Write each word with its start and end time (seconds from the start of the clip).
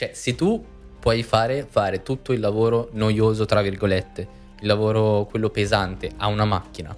Cioè, 0.00 0.12
se 0.14 0.34
tu 0.34 0.64
puoi 0.98 1.22
fare, 1.22 1.66
fare 1.68 2.02
tutto 2.02 2.32
il 2.32 2.40
lavoro 2.40 2.88
noioso, 2.92 3.44
tra 3.44 3.60
virgolette, 3.60 4.28
il 4.60 4.66
lavoro 4.66 5.26
quello 5.26 5.50
pesante 5.50 6.12
a 6.16 6.28
una 6.28 6.46
macchina, 6.46 6.96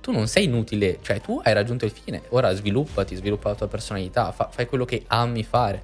tu 0.00 0.10
non 0.10 0.26
sei 0.26 0.44
inutile, 0.44 1.00
cioè 1.02 1.20
tu 1.20 1.38
hai 1.44 1.52
raggiunto 1.52 1.84
il 1.84 1.90
fine, 1.90 2.22
ora 2.30 2.50
sviluppati, 2.54 3.14
sviluppa 3.14 3.50
la 3.50 3.56
tua 3.56 3.68
personalità, 3.68 4.32
fa, 4.32 4.48
fai 4.50 4.64
quello 4.64 4.86
che 4.86 5.04
ami 5.08 5.44
fare. 5.44 5.82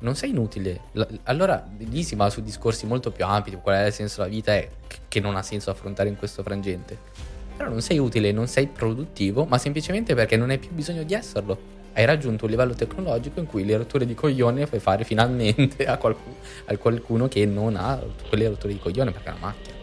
Non 0.00 0.16
sei 0.16 0.30
inutile. 0.30 0.80
allora 1.22 1.64
lì 1.78 2.02
si 2.02 2.16
va 2.16 2.28
su 2.30 2.42
discorsi 2.42 2.84
molto 2.86 3.12
più 3.12 3.24
ampi, 3.24 3.50
tipo 3.50 3.62
qual 3.62 3.76
è 3.76 3.86
il 3.86 3.92
senso 3.92 4.22
della 4.22 4.34
vita 4.34 4.56
e 4.56 4.70
che 5.06 5.20
non 5.20 5.36
ha 5.36 5.42
senso 5.44 5.70
affrontare 5.70 6.08
in 6.08 6.16
questo 6.16 6.42
frangente. 6.42 6.98
Però 7.56 7.70
non 7.70 7.80
sei 7.80 7.98
utile, 7.98 8.32
non 8.32 8.48
sei 8.48 8.66
produttivo, 8.66 9.44
ma 9.44 9.58
semplicemente 9.58 10.16
perché 10.16 10.36
non 10.36 10.50
hai 10.50 10.58
più 10.58 10.70
bisogno 10.72 11.04
di 11.04 11.14
esserlo. 11.14 11.73
Hai 11.96 12.04
raggiunto 12.06 12.46
un 12.46 12.50
livello 12.50 12.74
tecnologico 12.74 13.38
in 13.38 13.46
cui 13.46 13.64
le 13.64 13.76
rotture 13.76 14.04
di 14.04 14.14
coglione 14.14 14.60
le 14.60 14.66
fai 14.66 14.80
fare 14.80 15.04
finalmente 15.04 15.86
a 15.86 15.96
qualcuno, 15.96 16.34
a 16.64 16.76
qualcuno 16.76 17.28
che 17.28 17.46
non 17.46 17.76
ha 17.76 18.00
quelle 18.28 18.48
rotture 18.48 18.72
di 18.72 18.80
coglione 18.80 19.12
perché 19.12 19.28
è 19.28 19.32
una 19.32 19.40
macchina. 19.40 19.76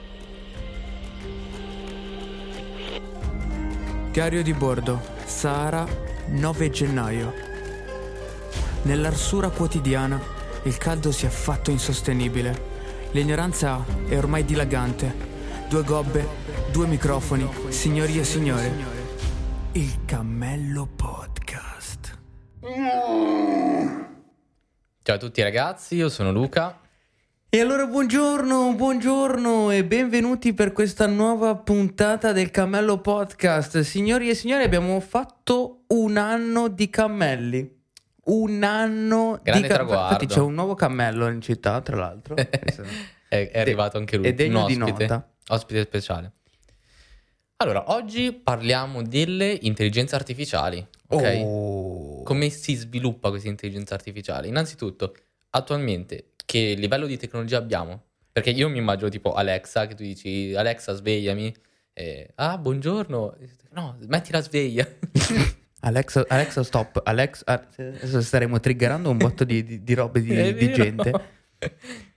Diario 4.11 4.43
di 4.43 4.53
bordo, 4.53 4.99
Sahara, 5.23 5.87
9 6.27 6.69
gennaio. 6.69 7.33
Nell'arsura 8.81 9.47
quotidiana 9.47 10.19
il 10.63 10.77
caldo 10.77 11.13
si 11.13 11.25
è 11.25 11.29
fatto 11.29 11.71
insostenibile. 11.71 12.69
L'ignoranza 13.11 13.85
è 14.05 14.17
ormai 14.17 14.43
dilagante. 14.43 15.29
Due 15.69 15.83
gobbe, 15.83 16.27
due 16.73 16.87
microfoni, 16.87 17.49
signori 17.69 18.19
e 18.19 18.25
signore. 18.25 18.69
Il 19.71 19.99
Cammello 20.03 20.89
Podcast. 20.93 21.70
Ciao 22.63 24.05
a 25.15 25.17
tutti 25.17 25.41
ragazzi, 25.41 25.95
io 25.95 26.09
sono 26.09 26.31
Luca. 26.31 26.79
E 27.49 27.59
allora 27.59 27.87
buongiorno, 27.87 28.75
buongiorno 28.75 29.71
e 29.71 29.83
benvenuti 29.83 30.53
per 30.53 30.71
questa 30.71 31.07
nuova 31.07 31.55
puntata 31.55 32.31
del 32.33 32.51
Cammello 32.51 32.99
Podcast. 32.99 33.79
Signori 33.79 34.29
e 34.29 34.35
signori, 34.35 34.63
abbiamo 34.63 34.99
fatto 34.99 35.85
un 35.87 36.17
anno 36.17 36.67
di 36.67 36.87
cammelli. 36.91 37.79
Un 38.25 38.61
anno 38.61 39.39
Grande 39.41 39.67
di 39.67 39.73
cammelli. 39.73 39.99
Infatti 39.99 40.25
c'è 40.27 40.39
un 40.39 40.53
nuovo 40.53 40.75
cammello 40.75 41.29
in 41.29 41.41
città, 41.41 41.81
tra 41.81 41.95
l'altro. 41.95 42.35
è, 43.27 43.49
è, 43.49 43.59
arrivato 43.59 43.97
anche 43.97 44.17
lui. 44.17 44.27
È 44.27 44.33
degno 44.33 44.67
di 44.67 44.77
nota. 44.77 45.27
Ospite 45.47 45.81
speciale. 45.81 46.33
Allora, 47.55 47.91
oggi 47.91 48.31
parliamo 48.33 49.01
delle 49.01 49.57
intelligenze 49.61 50.13
artificiali. 50.13 50.87
Ok? 51.11 51.41
Oh. 51.43 52.23
Come 52.23 52.49
si 52.49 52.75
sviluppa 52.75 53.29
questa 53.29 53.49
intelligenza 53.49 53.93
artificiale? 53.93 54.47
Innanzitutto, 54.47 55.13
attualmente 55.51 56.31
che 56.45 56.73
livello 56.77 57.05
di 57.05 57.17
tecnologia 57.17 57.57
abbiamo. 57.57 58.03
Perché 58.31 58.51
io 58.51 58.69
mi 58.69 58.77
immagino 58.77 59.09
tipo 59.09 59.33
Alexa, 59.33 59.87
che 59.87 59.95
tu 59.95 60.03
dici 60.03 60.53
Alexa 60.55 60.93
svegliami, 60.93 61.53
e, 61.93 62.31
ah 62.35 62.57
buongiorno, 62.57 63.35
no 63.71 63.97
metti 64.07 64.31
la 64.31 64.41
sveglia. 64.41 64.87
Alexa, 65.83 66.25
Alexa 66.27 66.63
stop, 66.63 67.01
Alexa, 67.03 67.67
adesso 67.75 68.21
staremo 68.21 68.59
triggerando 68.59 69.09
un 69.09 69.17
botto 69.17 69.43
di, 69.43 69.63
di, 69.63 69.83
di 69.83 69.93
robe 69.93 70.21
di, 70.21 70.53
di 70.55 70.71
gente. 70.71 71.11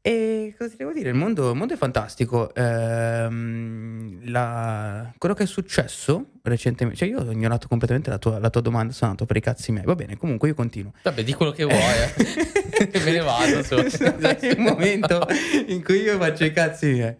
E 0.00 0.54
cosa 0.56 0.70
ti 0.70 0.76
devo 0.76 0.92
dire? 0.92 1.10
Il 1.10 1.16
mondo, 1.16 1.50
il 1.50 1.56
mondo 1.56 1.74
è 1.74 1.76
fantastico. 1.76 2.54
Ehm, 2.54 4.20
la, 4.30 5.12
quello 5.18 5.34
che 5.34 5.42
è 5.42 5.46
successo 5.46 6.30
recentemente, 6.42 6.98
cioè 6.98 7.08
io 7.08 7.20
ho 7.20 7.30
ignorato 7.30 7.68
completamente 7.68 8.08
la 8.08 8.18
tua, 8.18 8.38
la 8.38 8.48
tua 8.48 8.60
domanda, 8.60 8.92
sono 8.92 9.10
andato 9.10 9.26
per 9.26 9.36
i 9.36 9.40
cazzi 9.40 9.72
miei. 9.72 9.84
Va 9.84 9.94
bene, 9.94 10.16
comunque 10.16 10.48
io 10.48 10.54
continuo. 10.54 10.92
Vabbè, 11.02 11.24
di 11.24 11.34
quello 11.34 11.52
che 11.52 11.64
vuoi, 11.64 11.78
eh. 11.78 12.56
Me 13.04 13.10
ne 13.10 13.20
vado. 13.20 13.62
So. 13.64 13.76
il 13.80 14.56
momento 14.58 15.26
in 15.66 15.82
cui 15.82 16.02
io 16.02 16.16
faccio 16.16 16.44
i 16.44 16.52
cazzi 16.52 16.86
miei. 16.92 17.14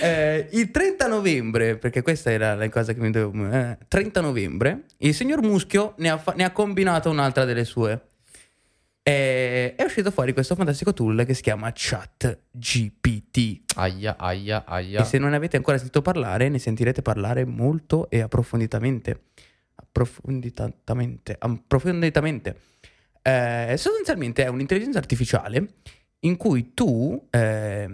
Eh, 0.00 0.48
il 0.52 0.70
30 0.70 1.06
novembre, 1.06 1.76
perché 1.76 2.02
questa 2.02 2.30
era 2.30 2.54
la 2.54 2.68
cosa 2.70 2.92
che 2.92 3.00
mi 3.00 3.10
dovevo. 3.10 3.52
Eh, 3.52 3.78
30 3.86 4.20
novembre, 4.20 4.84
il 4.98 5.14
signor 5.14 5.42
Muschio 5.42 5.94
ne 5.98 6.10
ha, 6.10 6.18
fa- 6.18 6.32
ne 6.34 6.44
ha 6.44 6.50
combinato 6.50 7.10
un'altra 7.10 7.44
delle 7.44 7.64
sue. 7.64 8.00
E 9.04 9.74
è 9.74 9.82
uscito 9.82 10.12
fuori 10.12 10.32
questo 10.32 10.54
fantastico 10.54 10.92
tool 10.92 11.24
che 11.26 11.34
si 11.34 11.42
chiama 11.42 11.72
Chat 11.74 12.42
GPT. 12.52 13.74
Aia, 13.74 14.16
aia, 14.16 14.64
aia. 14.64 15.00
E 15.00 15.04
se 15.04 15.18
non 15.18 15.30
ne 15.30 15.36
avete 15.36 15.56
ancora 15.56 15.76
sentito 15.76 16.02
parlare, 16.02 16.48
ne 16.48 16.60
sentirete 16.60 17.02
parlare 17.02 17.44
molto 17.44 18.08
e 18.10 18.20
approfonditamente. 18.20 19.24
Approfonditamente. 19.74 21.36
Approfonditamente. 21.36 22.56
Eh, 23.22 23.74
sostanzialmente 23.76 24.44
è 24.44 24.48
un'intelligenza 24.48 24.98
artificiale 24.98 25.74
in 26.20 26.36
cui 26.36 26.72
tu 26.72 27.28
eh, 27.30 27.88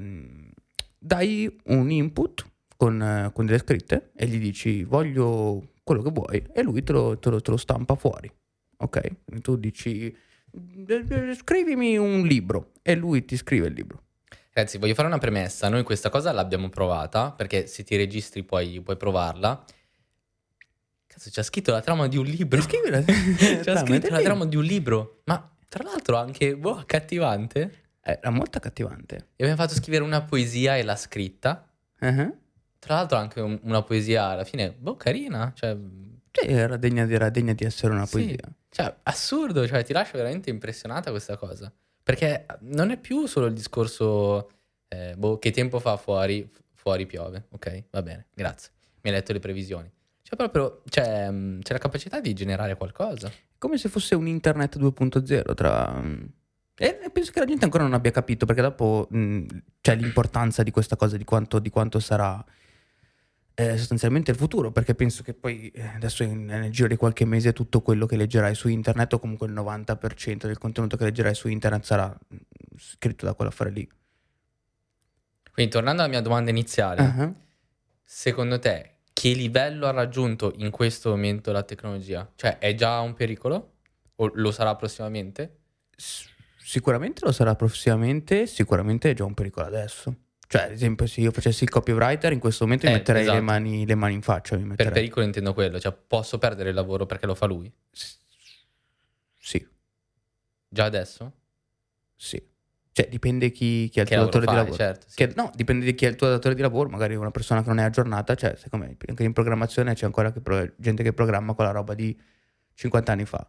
dai 0.99 1.61
un 1.67 1.91
input 1.91 2.47
con, 2.77 3.31
con, 3.33 3.47
delle 3.47 3.59
scritte 3.59 4.11
e 4.15 4.27
gli 4.27 4.39
dici 4.39 4.85
voglio 4.85 5.73
quello 5.83 6.03
che 6.03 6.11
vuoi 6.11 6.47
e 6.53 6.63
lui 6.63 6.83
te 6.83 6.93
lo, 6.93 7.19
te 7.19 7.31
lo, 7.31 7.41
te 7.41 7.51
lo 7.51 7.57
stampa 7.57 7.95
fuori. 7.95 8.31
Ok? 8.79 9.01
Quindi 9.25 9.43
tu 9.43 9.57
dici 9.57 10.15
scrivimi 11.35 11.97
un 11.97 12.23
libro 12.23 12.73
e 12.83 12.95
lui 12.95 13.25
ti 13.25 13.37
scrive 13.37 13.67
il 13.69 13.75
libro. 13.75 14.03
Ragazzi, 14.53 14.79
voglio 14.79 14.95
fare 14.95 15.07
una 15.07 15.19
premessa. 15.19 15.69
Noi 15.69 15.85
questa 15.85 16.11
cosa 16.11 16.33
l'abbiamo 16.33 16.69
provata 16.69 17.31
perché 17.31 17.67
se 17.67 17.85
ti 17.85 17.97
registri 17.97 18.43
puoi, 18.43 18.81
puoi 18.81 18.97
provarla. 18.97 19.65
Cazzo, 21.07 21.31
c'è 21.31 21.43
scritto 21.45 21.71
la 21.71 21.81
trama 21.81 22.09
di 22.09 22.17
un 22.17 22.25
libro. 22.25 22.61
Scrivila. 22.61 23.01
c'è 23.05 23.77
scritto 23.77 24.11
la 24.11 24.21
trama 24.21 24.47
di 24.47 24.57
un 24.57 24.65
libro. 24.65 25.21
Ma 25.27 25.49
tra 25.69 25.85
l'altro 25.85 26.17
anche, 26.17 26.57
boh, 26.57 26.77
accattivante. 26.77 27.87
Era 28.01 28.31
molto 28.31 28.59
accattivante. 28.59 29.17
E 29.37 29.45
abbiamo 29.45 29.57
fatto 29.57 29.75
scrivere 29.75 30.03
una 30.03 30.23
poesia 30.23 30.77
e 30.77 30.83
l'ha 30.83 30.97
scritta. 30.97 31.71
Uh-huh. 32.01 32.37
Tra 32.79 32.95
l'altro 32.95 33.19
anche 33.19 33.41
un, 33.41 33.61
una 33.63 33.83
poesia 33.83 34.25
alla 34.25 34.45
fine, 34.45 34.73
boh, 34.73 34.97
carina. 34.97 35.53
Cioè, 35.55 35.77
cioè 36.31 36.51
era, 36.51 36.77
degna, 36.77 37.09
era 37.09 37.29
degna 37.31 37.53
di 37.53 37.65
essere 37.65 37.93
una 37.93 38.07
poesia. 38.07 38.39
Sì. 38.45 38.58
Cioè, 38.71 38.95
assurdo, 39.05 39.67
cioè 39.67 39.85
ti 39.85 39.93
lascio 39.93 40.17
veramente 40.17 40.51
impressionata 40.51 41.11
questa 41.11 41.37
cosa. 41.37 41.73
Perché 42.03 42.47
non 42.61 42.91
è 42.91 42.99
più 42.99 43.27
solo 43.27 43.47
il 43.47 43.53
discorso, 43.53 44.51
eh, 44.89 45.15
boh, 45.17 45.39
che 45.39 45.51
tempo 45.51 45.79
fa 45.79 45.97
fuori, 45.97 46.51
fuori 46.75 47.07
piove, 47.07 47.47
ok? 47.51 47.85
Va 47.91 48.03
bene, 48.03 48.29
grazie. 48.35 48.73
Mi 49.03 49.11
hai 49.11 49.17
letto 49.17 49.33
le 49.33 49.41
previsioni. 49.41 49.91
Cioè, 50.23 50.37
proprio, 50.37 50.83
cioè, 50.89 51.29
c'è 51.61 51.73
la 51.73 51.79
capacità 51.79 52.21
di 52.21 52.35
generare 52.35 52.77
qualcosa. 52.77 53.31
Come 53.57 53.79
se 53.79 53.89
fosse 53.89 54.15
un 54.15 54.27
internet 54.27 54.79
2.0 54.79 55.55
tra... 55.55 56.03
E 56.81 57.11
penso 57.13 57.33
che 57.33 57.41
la 57.41 57.47
gente 57.47 57.65
ancora 57.65 57.83
non 57.83 57.95
abbia 57.95 58.11
capito, 58.11 58.47
perché 58.47 58.63
dopo 58.63 59.09
mh, 59.11 59.47
c'è 59.81 59.97
l'importanza 59.97 60.63
di 60.63 60.71
questa 60.71 60.97
cosa, 60.97 61.17
di 61.17 61.25
quanto, 61.25 61.59
di 61.59 61.71
quanto 61.71 61.99
sarà 61.99 62.45
eh, 63.61 63.77
sostanzialmente 63.77 64.31
il 64.31 64.37
futuro, 64.37 64.71
perché 64.71 64.95
penso 64.95 65.25
che 65.25 65.35
poi 65.35 65.69
eh, 65.71 65.83
adesso 65.97 66.23
in, 66.23 66.45
nel 66.45 66.71
giro 66.71 66.87
di 66.87 66.95
qualche 66.95 67.25
mese 67.25 67.53
tutto 67.53 67.81
quello 67.81 68.07
che 68.07 68.17
leggerai 68.17 68.55
su 68.55 68.69
internet 68.69 69.15
o 69.15 69.19
comunque 69.19 69.49
il 69.49 69.53
90% 69.53 70.47
del 70.47 70.59
contenuto 70.59 70.97
che 70.97 71.03
leggerai 71.03 71.35
su 71.35 71.49
internet 71.49 71.83
sarà 71.83 72.07
mm, 72.07 72.37
scritto 72.79 73.27
da 73.27 73.35
quell'affare 73.35 73.71
lì. 73.71 73.91
Quindi 75.53 75.73
tornando 75.73 76.03
alla 76.03 76.11
mia 76.11 76.21
domanda 76.21 76.51
iniziale, 76.51 77.03
uh-huh. 77.03 77.35
secondo 78.05 78.61
te 78.61 78.99
che 79.13 79.33
livello 79.33 79.89
ha 79.89 79.91
raggiunto 79.91 80.53
in 80.59 80.71
questo 80.71 81.11
momento 81.11 81.51
la 81.51 81.65
tecnologia? 81.65 82.31
Cioè 82.37 82.59
è 82.59 82.77
già 82.77 83.01
un 83.01 83.15
pericolo? 83.15 83.73
O 84.15 84.31
lo 84.35 84.53
sarà 84.53 84.77
prossimamente? 84.77 85.57
S- 85.97 86.29
sicuramente 86.63 87.25
lo 87.25 87.33
sarà 87.33 87.57
prossimamente, 87.57 88.47
sicuramente 88.47 89.11
è 89.11 89.15
già 89.15 89.25
un 89.25 89.35
pericolo 89.35 89.67
adesso. 89.67 90.15
Cioè, 90.49 90.63
ad 90.63 90.73
esempio, 90.73 91.07
se 91.07 91.21
io 91.21 91.31
facessi 91.31 91.65
il 91.65 91.69
copywriter, 91.69 92.33
in 92.33 92.39
questo 92.39 92.65
momento 92.65 92.87
eh, 92.87 92.89
mi 92.89 92.97
metterei 92.97 93.21
esatto. 93.21 93.37
le, 93.37 93.43
mani, 93.45 93.87
le, 93.87 93.95
mani, 93.95 94.15
in 94.15 94.23
faccia. 94.23 94.57
Per 94.57 94.91
pericolo 94.91 95.27
intendo 95.27 95.53
quello, 95.53 95.79
cioè 95.79 95.93
posso 95.93 96.39
perdere 96.39 96.71
il 96.71 96.75
lavoro 96.75 97.05
perché 97.05 97.27
lo 97.27 97.35
fa 97.35 97.45
lui? 97.45 97.71
Sì. 97.91 98.17
Già 100.69 100.85
adesso? 100.85 101.33
Sì. 102.17 102.43
Cioè, 102.93 103.09
dipende 103.09 103.51
chi, 103.51 103.89
chi 103.91 103.99
è 103.99 104.03
il 104.03 104.09
che 104.09 104.15
tuo 104.15 104.25
datore 104.25 104.45
fai, 104.47 104.55
di 104.55 104.61
lavoro. 104.61 104.77
Certo, 104.77 105.07
sì. 105.09 105.17
che, 105.17 105.33
no, 105.37 105.51
dipende 105.55 105.85
di 105.85 105.95
chi 105.95 106.07
è 106.07 106.09
il 106.09 106.17
tuo 106.17 106.29
datore 106.29 106.55
di 106.55 106.63
lavoro. 106.63 106.89
Magari 106.89 107.15
una 107.15 107.31
persona 107.31 107.63
che 107.63 107.69
non 107.69 107.79
è 107.79 107.85
aggiornata, 107.85 108.35
cioè, 108.35 108.55
secondo 108.57 108.87
me, 108.87 108.97
anche 109.07 109.25
in 109.25 109.33
programmazione 109.35 109.95
c'è 109.95 110.07
ancora 110.07 110.33
che 110.33 110.41
pro- 110.41 110.73
gente 110.77 111.03
che 111.03 111.13
programma 111.13 111.55
con 111.55 111.65
la 111.65 111.71
roba 111.71 111.95
di 111.95 112.19
50 112.75 113.13
anni 113.13 113.25
fa. 113.25 113.47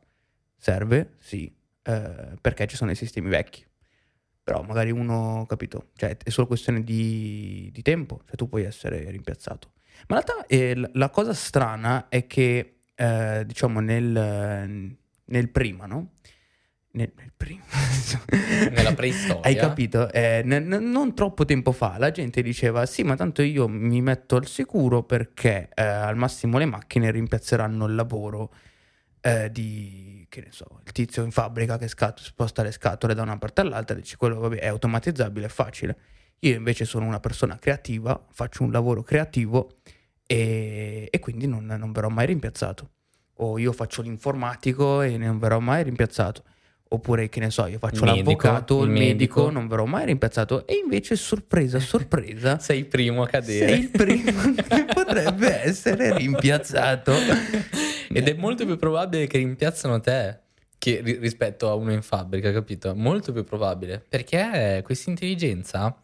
Serve? 0.58 1.16
Sì. 1.20 1.54
Eh, 1.82 2.38
perché 2.42 2.68
ci 2.68 2.76
sono 2.76 2.92
i 2.92 2.96
sistemi 2.96 3.30
vecchi 3.30 3.66
però 4.50 4.64
magari 4.64 4.90
uno, 4.90 5.46
capito, 5.48 5.90
cioè 5.96 6.18
è 6.18 6.30
solo 6.32 6.48
questione 6.48 6.84
di, 6.84 7.70
di 7.72 7.84
tempo, 7.84 8.22
cioè 8.26 8.36
tu 8.36 8.50
puoi 8.50 8.64
essere 8.64 9.12
rimpiazzato. 9.12 9.74
Ma 10.08 10.18
in 10.18 10.24
realtà 10.26 10.46
eh, 10.48 10.90
la 10.94 11.12
cosa 11.12 11.36
strana 11.36 12.08
è 12.10 12.26
che, 12.26 12.78
eh, 12.96 13.44
diciamo, 13.46 13.80
nel, 13.80 14.98
nel, 15.24 15.50
prima, 15.50 15.86
no? 15.86 16.14
Nel, 16.94 17.12
nel 17.16 17.32
prima. 17.38 17.62
Nella 18.74 18.96
preistoria. 18.96 19.44
Hai 19.44 19.56
capito? 19.56 20.12
Eh, 20.12 20.42
n- 20.44 20.66
n- 20.68 20.90
non 20.90 21.14
troppo 21.14 21.46
tempo 21.46 21.72
fa 21.72 22.00
la 22.00 22.10
gente 22.10 22.42
diceva 22.42 22.88
sì, 22.88 23.04
ma 23.04 23.16
tanto 23.16 23.44
io 23.44 23.68
mi 23.68 24.02
metto 24.02 24.36
al 24.38 24.48
sicuro 24.48 25.04
perché 25.04 25.70
eh, 25.76 25.84
al 25.84 26.16
massimo 26.16 26.58
le 26.58 26.66
macchine 26.66 27.12
rimpiazzeranno 27.12 27.86
il 27.86 27.94
lavoro 27.94 28.52
eh, 29.22 29.52
di 29.52 30.09
che 30.30 30.42
ne 30.42 30.48
so, 30.52 30.66
il 30.86 30.92
tizio 30.92 31.24
in 31.24 31.32
fabbrica 31.32 31.78
che 31.78 31.88
scat- 31.88 32.22
sposta 32.22 32.62
le 32.64 32.72
scatole 32.72 33.14
da 33.14 33.24
una 33.24 33.38
parte 33.38 33.62
all'altra, 33.62 33.96
dici 33.96 34.16
quello 34.16 34.40
vabbè, 34.40 34.58
è 34.60 34.68
automatizzabile, 34.68 35.48
è 35.48 35.50
facile. 35.50 35.98
Io 36.42 36.56
invece 36.56 36.86
sono 36.86 37.06
una 37.06 37.20
persona 37.20 37.58
creativa, 37.60 38.26
faccio 38.32 38.64
un 38.64 38.72
lavoro 38.72 39.02
creativo 39.04 39.80
e, 40.26 41.08
e 41.10 41.20
quindi 41.20 41.48
non, 41.48 41.66
non 41.66 41.92
verrò 41.92 42.08
mai 42.10 42.28
rimpiazzato. 42.28 42.90
O 43.42 43.58
io 43.58 43.72
faccio 43.72 44.02
l'informatico 44.02 45.02
e 45.02 45.18
non 45.18 45.40
verrò 45.40 45.60
mai 45.60 45.84
rimpiazzato 45.84 46.44
oppure 46.92 47.30
che 47.30 47.40
ne 47.40 47.52
so, 47.52 47.68
io 47.68 47.78
faccio 47.78 48.04
Il 48.04 48.10
l'avvocato, 48.16 48.84
il 48.84 48.90
medico, 48.90 49.42
medico. 49.42 49.50
non 49.52 49.68
verrò 49.68 49.86
mai 49.86 50.06
rimpiazzato 50.06 50.66
e 50.66 50.74
invece 50.84 51.16
sorpresa, 51.16 51.78
sorpresa, 51.80 52.58
Sei 52.60 52.80
il 52.80 52.86
primo 52.88 53.22
a 53.24 53.28
cadere. 53.28 53.68
sei 53.68 53.80
il 53.82 53.90
primo 53.90 54.54
che 54.56 54.86
potrebbe 54.92 55.62
essere 55.64 56.18
rimpiazzato. 56.18 57.14
Ed 58.12 58.28
è 58.28 58.34
molto 58.34 58.66
più 58.66 58.78
probabile 58.78 59.28
che 59.28 59.38
rimpiazzano 59.38 60.00
te 60.00 60.40
che 60.80 61.02
ri- 61.02 61.18
rispetto 61.18 61.70
a 61.70 61.76
uno 61.76 61.92
in 61.92 62.02
fabbrica, 62.02 62.52
capito? 62.52 62.96
Molto 62.96 63.32
più 63.32 63.44
probabile. 63.44 64.00
Perché 64.00 64.82
questa 64.84 65.10
intelligenza 65.10 66.02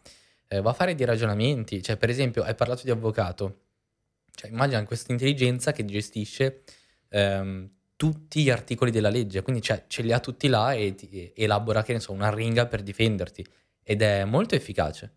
eh, 0.48 0.60
va 0.60 0.70
a 0.70 0.74
fare 0.74 0.94
dei 0.94 1.06
ragionamenti. 1.06 1.82
Cioè, 1.82 1.96
per 1.96 2.10
esempio, 2.10 2.42
hai 2.42 2.54
parlato 2.54 2.82
di 2.84 2.90
avvocato. 2.90 3.62
Cioè, 4.30 4.50
immagina 4.50 4.84
questa 4.84 5.12
intelligenza 5.12 5.72
che 5.72 5.84
gestisce 5.84 6.62
ehm, 7.08 7.70
tutti 7.96 8.42
gli 8.42 8.50
articoli 8.50 8.90
della 8.90 9.08
legge. 9.08 9.42
Quindi 9.42 9.62
cioè, 9.62 9.84
ce 9.88 10.02
li 10.02 10.12
ha 10.12 10.20
tutti 10.20 10.46
là 10.48 10.74
e 10.74 10.94
e 11.10 11.32
elabora, 11.34 11.82
che 11.82 11.94
ne 11.94 12.00
so, 12.00 12.12
una 12.12 12.32
ringa 12.32 12.66
per 12.66 12.82
difenderti. 12.82 13.44
Ed 13.82 14.02
è 14.02 14.24
molto 14.24 14.54
efficace. 14.54 15.12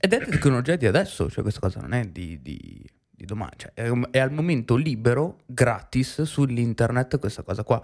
Ed 0.00 0.12
è 0.12 0.24
tecnologia 0.28 0.76
di 0.76 0.86
adesso, 0.86 1.28
cioè 1.28 1.42
questa 1.42 1.60
cosa 1.60 1.80
non 1.80 1.92
è 1.92 2.04
di, 2.04 2.40
di- 2.40 2.88
di 3.18 3.24
domani, 3.24 3.52
cioè 3.56 3.72
è, 3.74 3.90
è 4.10 4.18
al 4.20 4.30
momento 4.30 4.76
libero, 4.76 5.38
gratis, 5.44 6.22
sull'internet 6.22 7.18
questa 7.18 7.42
cosa 7.42 7.64
qua, 7.64 7.82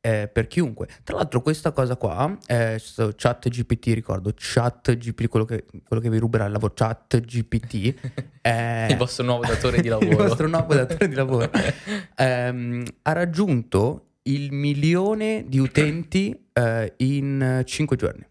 eh, 0.00 0.28
per 0.32 0.48
chiunque. 0.48 0.88
Tra 1.04 1.14
l'altro 1.14 1.40
questa 1.40 1.70
cosa 1.70 1.96
qua, 1.96 2.36
eh, 2.46 2.82
chat 3.16 3.48
GPT, 3.48 3.86
ricordo, 3.94 4.32
chat 4.36 4.96
GPT, 4.96 5.28
quello 5.28 5.44
che, 5.44 5.64
quello 5.86 6.02
che 6.02 6.10
vi 6.10 6.18
ruberà 6.18 6.46
il 6.46 6.52
lavoro, 6.52 6.72
chat 6.74 7.20
GPT, 7.20 7.94
è 8.40 8.88
Il 8.90 8.96
vostro 8.96 9.24
nuovo 9.24 9.46
datore 9.46 9.80
di 9.80 9.86
il 9.88 9.90
lavoro. 9.90 10.16
vostro 10.16 10.48
nuovo 10.48 10.74
datore 10.74 11.08
di 11.08 11.14
lavoro, 11.14 11.50
ehm, 12.16 12.84
ha 13.02 13.12
raggiunto 13.12 14.06
il 14.22 14.52
milione 14.52 15.44
di 15.46 15.58
utenti 15.58 16.48
eh, 16.52 16.94
in 16.96 17.62
5 17.64 17.96
giorni. 17.96 18.26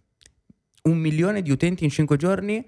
Un 0.83 0.97
milione 0.97 1.41
di 1.41 1.51
utenti 1.51 1.85
in 1.85 1.89
5 1.89 2.17
giorni, 2.17 2.65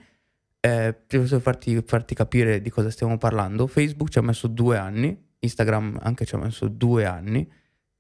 eh, 0.62 0.94
per 0.94 1.26
farti, 1.42 1.82
farti 1.86 2.14
capire 2.16 2.62
di 2.62 2.70
cosa 2.70 2.90
stiamo 2.90 3.18
parlando, 3.18 3.68
Facebook 3.68 4.10
ci 4.10 4.18
ha 4.20 4.22
messo 4.22 4.48
due 4.48 4.78
anni, 4.78 5.28
Instagram 5.40 6.00
anche 6.02 6.26
ci 6.26 6.36
ha 6.36 6.38
messo 6.38 6.68
due 6.68 7.06
anni, 7.06 7.50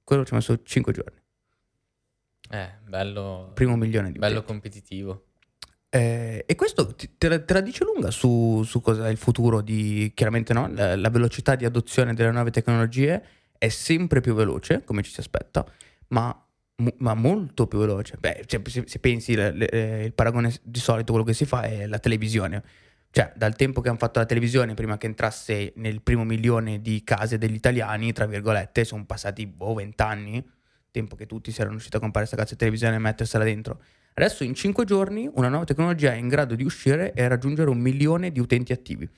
quello 0.03 0.25
ci 0.25 0.33
ha 0.33 0.37
messo 0.37 0.61
5 0.61 0.91
giorni, 0.93 1.17
Eh, 2.51 2.69
bello, 2.87 3.51
primo 3.53 3.75
milione 3.75 4.11
di 4.11 4.17
bello 4.19 4.39
utenti. 4.39 4.51
competitivo. 4.51 5.23
Eh, 5.91 6.43
e 6.47 6.55
questo 6.55 6.93
ti- 6.95 7.15
te 7.17 7.29
la, 7.29 7.39
te 7.43 7.53
la 7.53 7.61
dice 7.61 7.83
lunga 7.83 8.11
su, 8.11 8.61
su 8.63 8.79
cosa 8.81 9.07
è 9.07 9.09
il 9.11 9.17
futuro 9.17 9.61
di, 9.61 10.11
chiaramente 10.13 10.53
no, 10.53 10.67
la, 10.71 10.95
la 10.95 11.09
velocità 11.09 11.55
di 11.55 11.65
adozione 11.65 12.13
delle 12.13 12.31
nuove 12.31 12.51
tecnologie 12.51 13.23
è 13.57 13.69
sempre 13.69 14.21
più 14.21 14.33
veloce, 14.35 14.83
come 14.83 15.01
ci 15.03 15.11
si 15.11 15.19
aspetta, 15.19 15.65
ma, 16.09 16.47
ma 16.97 17.13
molto 17.13 17.67
più 17.67 17.79
veloce. 17.79 18.17
Beh, 18.19 18.43
cioè, 18.45 18.61
se, 18.65 18.83
se 18.85 18.99
pensi, 18.99 19.35
le- 19.35 19.51
le- 19.51 19.69
eh, 19.69 20.03
il 20.05 20.13
paragone 20.13 20.53
di 20.63 20.79
solito, 20.79 21.11
quello 21.11 21.25
che 21.27 21.33
si 21.33 21.45
fa 21.45 21.61
è 21.63 21.85
la 21.87 21.99
televisione. 21.99 22.63
Cioè, 23.11 23.33
dal 23.35 23.55
tempo 23.55 23.81
che 23.81 23.89
hanno 23.89 23.97
fatto 23.97 24.19
la 24.19 24.25
televisione, 24.25 24.75
prima 24.75 24.97
che 24.97 25.07
entrasse 25.07 25.73
nel 25.77 26.01
primo 26.01 26.23
milione 26.23 26.79
di 26.81 27.03
case 27.03 27.37
degli 27.37 27.55
italiani, 27.55 28.11
tra 28.13 28.25
virgolette, 28.27 28.83
sono 28.85 29.05
passati, 29.05 29.47
boh, 29.47 29.73
vent'anni, 29.73 30.43
tempo 30.91 31.15
che 31.15 31.25
tutti 31.25 31.51
si 31.51 31.57
erano 31.57 31.71
riusciti 31.71 31.97
a 31.97 31.99
comprare 31.99 32.25
questa 32.27 32.43
cazzo 32.43 32.55
di 32.55 32.59
televisione 32.59 32.95
e 32.95 32.99
mettersela 32.99 33.43
dentro. 33.43 33.81
Adesso 34.13 34.43
in 34.43 34.53
5 34.53 34.85
giorni 34.85 35.29
una 35.33 35.47
nuova 35.49 35.65
tecnologia 35.65 36.11
è 36.11 36.15
in 36.15 36.27
grado 36.27 36.55
di 36.55 36.63
uscire 36.63 37.13
e 37.13 37.27
raggiungere 37.27 37.69
un 37.69 37.79
milione 37.79 38.31
di 38.31 38.39
utenti 38.39 38.73
attivi. 38.73 39.09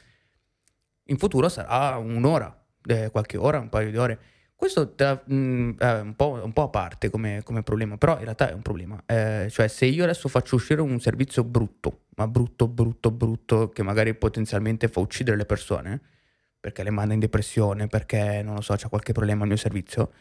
In 1.06 1.18
futuro 1.18 1.50
sarà 1.50 1.98
un'ora, 1.98 2.56
eh, 2.86 3.10
qualche 3.12 3.38
ora, 3.38 3.60
un 3.60 3.70
paio 3.70 3.90
di 3.90 3.98
ore. 3.98 4.20
Questo 4.62 4.92
te 4.94 5.04
la- 5.06 5.20
mh, 5.26 5.78
è 5.80 6.00
un 6.02 6.16
po', 6.16 6.40
un 6.44 6.54
po' 6.54 6.62
a 6.62 6.70
parte 6.70 7.10
come, 7.10 7.42
come 7.44 7.64
problema, 7.64 7.98
però 7.98 8.18
in 8.20 8.26
realtà 8.26 8.52
è 8.52 8.54
un 8.54 8.62
problema. 8.62 9.02
Eh, 9.08 9.48
cioè 9.50 9.68
se 9.68 9.88
io 9.88 10.04
adesso 10.04 10.30
faccio 10.30 10.54
uscire 10.54 10.82
un 10.82 11.00
servizio 11.00 11.44
brutto, 11.44 12.02
ma 12.18 12.28
brutto, 12.28 12.68
brutto, 12.68 13.10
brutto, 13.10 13.70
che 13.70 13.82
magari 13.82 14.14
potenzialmente 14.14 14.88
fa 14.88 15.00
uccidere 15.00 15.36
le 15.36 15.46
persone, 15.48 16.00
perché 16.60 16.84
le 16.84 16.92
manda 16.92 17.16
in 17.16 17.20
depressione, 17.20 17.88
perché 17.88 18.44
non 18.44 18.54
lo 18.54 18.62
so, 18.62 18.76
c'è 18.76 18.88
qualche 18.88 19.14
problema 19.14 19.42
al 19.42 19.48
mio 19.48 19.58
servizio, 19.58 20.12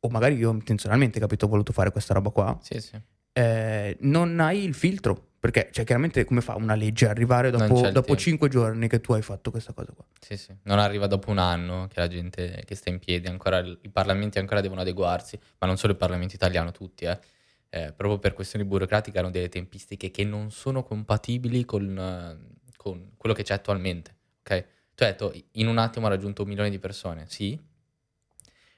o 0.00 0.08
magari 0.08 0.34
io 0.34 0.50
intenzionalmente, 0.50 1.20
capito, 1.20 1.44
ho 1.46 1.48
voluto 1.48 1.72
fare 1.72 1.92
questa 1.92 2.12
roba 2.12 2.30
qua, 2.30 2.58
Sì, 2.60 2.80
sì. 2.80 3.00
eh, 3.34 3.96
non 4.00 4.40
hai 4.40 4.64
il 4.64 4.74
filtro. 4.74 5.28
Perché, 5.46 5.70
cioè, 5.70 5.84
chiaramente 5.84 6.24
come 6.24 6.40
fa 6.40 6.56
una 6.56 6.74
legge 6.74 7.06
a 7.06 7.10
arrivare 7.10 7.52
dopo, 7.52 7.66
dopo 7.66 7.90
tempo. 7.90 8.16
5 8.16 8.48
giorni 8.48 8.88
che 8.88 9.00
tu 9.00 9.12
hai 9.12 9.22
fatto 9.22 9.52
questa 9.52 9.72
cosa 9.72 9.92
qua? 9.92 10.04
Sì, 10.18 10.36
sì. 10.36 10.52
Non 10.64 10.80
arriva 10.80 11.06
dopo 11.06 11.30
un 11.30 11.38
anno 11.38 11.86
che 11.86 12.00
la 12.00 12.08
gente 12.08 12.64
che 12.66 12.74
sta 12.74 12.90
in 12.90 12.98
piedi, 12.98 13.28
ancora 13.28 13.60
i 13.60 13.88
parlamenti 13.88 14.40
ancora 14.40 14.60
devono 14.60 14.80
adeguarsi, 14.80 15.38
ma 15.58 15.68
non 15.68 15.76
solo 15.76 15.92
il 15.92 15.98
Parlamento 15.98 16.34
italiano, 16.34 16.72
tutti, 16.72 17.04
eh. 17.04 17.16
Eh, 17.68 17.92
proprio 17.92 18.18
per 18.18 18.32
questioni 18.32 18.64
burocratiche 18.64 19.20
hanno 19.20 19.30
delle 19.30 19.48
tempistiche 19.48 20.10
che 20.10 20.24
non 20.24 20.50
sono 20.50 20.82
compatibili 20.82 21.64
con, 21.64 22.58
con 22.76 23.12
quello 23.16 23.34
che 23.34 23.44
c'è 23.44 23.54
attualmente. 23.54 24.16
Ok? 24.40 24.64
Detto 24.96 25.32
in 25.52 25.68
un 25.68 25.78
attimo 25.78 26.06
ha 26.06 26.08
raggiunto 26.08 26.42
un 26.42 26.48
milione 26.48 26.70
di 26.70 26.80
persone, 26.80 27.26
sì, 27.28 27.56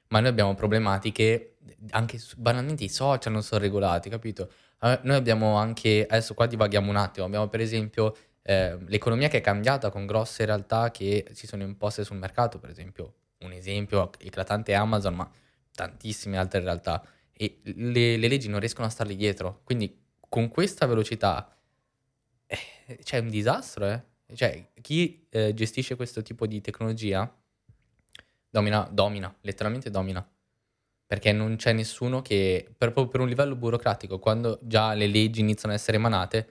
ma 0.08 0.20
noi 0.20 0.28
abbiamo 0.28 0.54
problematiche, 0.54 1.56
anche 1.90 2.20
banalmente 2.36 2.84
i 2.84 2.88
social 2.90 3.32
non 3.32 3.42
sono 3.42 3.62
regolati, 3.62 4.10
capito? 4.10 4.50
Noi 4.80 5.16
abbiamo 5.16 5.56
anche, 5.56 6.06
adesso 6.08 6.34
qua 6.34 6.46
divaghiamo 6.46 6.88
un 6.88 6.96
attimo, 6.96 7.26
abbiamo 7.26 7.48
per 7.48 7.60
esempio 7.60 8.16
eh, 8.42 8.78
l'economia 8.86 9.28
che 9.28 9.38
è 9.38 9.40
cambiata 9.40 9.90
con 9.90 10.06
grosse 10.06 10.44
realtà 10.44 10.90
che 10.90 11.26
si 11.32 11.46
sono 11.46 11.64
imposte 11.64 12.04
sul 12.04 12.16
mercato, 12.16 12.58
per 12.58 12.70
esempio 12.70 13.14
un 13.38 13.52
esempio 13.52 14.10
eclatante 14.18 14.72
è 14.72 14.74
Amazon, 14.76 15.14
ma 15.14 15.30
tantissime 15.72 16.38
altre 16.38 16.60
realtà 16.60 17.04
e 17.32 17.60
le, 17.62 18.16
le 18.16 18.28
leggi 18.28 18.48
non 18.48 18.58
riescono 18.58 18.86
a 18.86 18.90
starli 18.90 19.14
dietro, 19.14 19.60
quindi 19.64 19.96
con 20.28 20.48
questa 20.48 20.86
velocità 20.86 21.56
eh, 22.46 22.98
c'è 23.02 23.18
un 23.18 23.30
disastro, 23.30 23.86
eh? 23.86 24.02
Cioè, 24.34 24.72
chi 24.80 25.26
eh, 25.30 25.54
gestisce 25.54 25.96
questo 25.96 26.20
tipo 26.22 26.46
di 26.46 26.60
tecnologia 26.60 27.32
domina, 28.50 28.88
domina, 28.90 29.34
letteralmente 29.40 29.90
domina. 29.90 30.26
Perché 31.08 31.32
non 31.32 31.56
c'è 31.56 31.72
nessuno 31.72 32.22
che, 32.22 32.72
proprio 32.78 33.08
per 33.08 33.20
un 33.20 33.28
livello 33.28 33.56
burocratico, 33.56 34.20
quando 34.20 34.60
già 34.62 34.94
le 34.94 35.08
leggi 35.08 35.40
iniziano 35.40 35.74
ad 35.74 35.80
essere 35.80 35.96
emanate, 35.96 36.48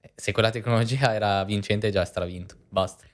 eh, 0.00 0.12
se 0.14 0.32
quella 0.32 0.50
tecnologia 0.50 1.14
era 1.16 1.42
vincente 1.44 1.90
già 1.90 2.04
stravinto. 2.04 2.56
Basta. 2.68 3.06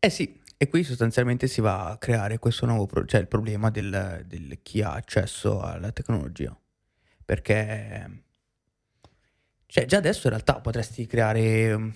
Eh 0.00 0.10
sì, 0.10 0.40
e 0.56 0.68
qui 0.68 0.82
sostanzialmente 0.82 1.46
si 1.46 1.60
va 1.60 1.90
a 1.90 1.98
creare 1.98 2.38
questo 2.38 2.66
nuovo 2.66 2.86
pro- 2.86 3.04
cioè 3.04 3.20
il 3.20 3.28
problema 3.28 3.70
del, 3.70 4.24
del 4.26 4.58
chi 4.62 4.82
ha 4.82 4.92
accesso 4.94 5.60
alla 5.60 5.92
tecnologia. 5.92 6.58
Perché 7.24 8.22
cioè, 9.66 9.84
già 9.84 9.98
adesso 9.98 10.22
in 10.28 10.30
realtà 10.32 10.60
potresti 10.60 11.06
creare. 11.06 11.76
mm, 11.76 11.90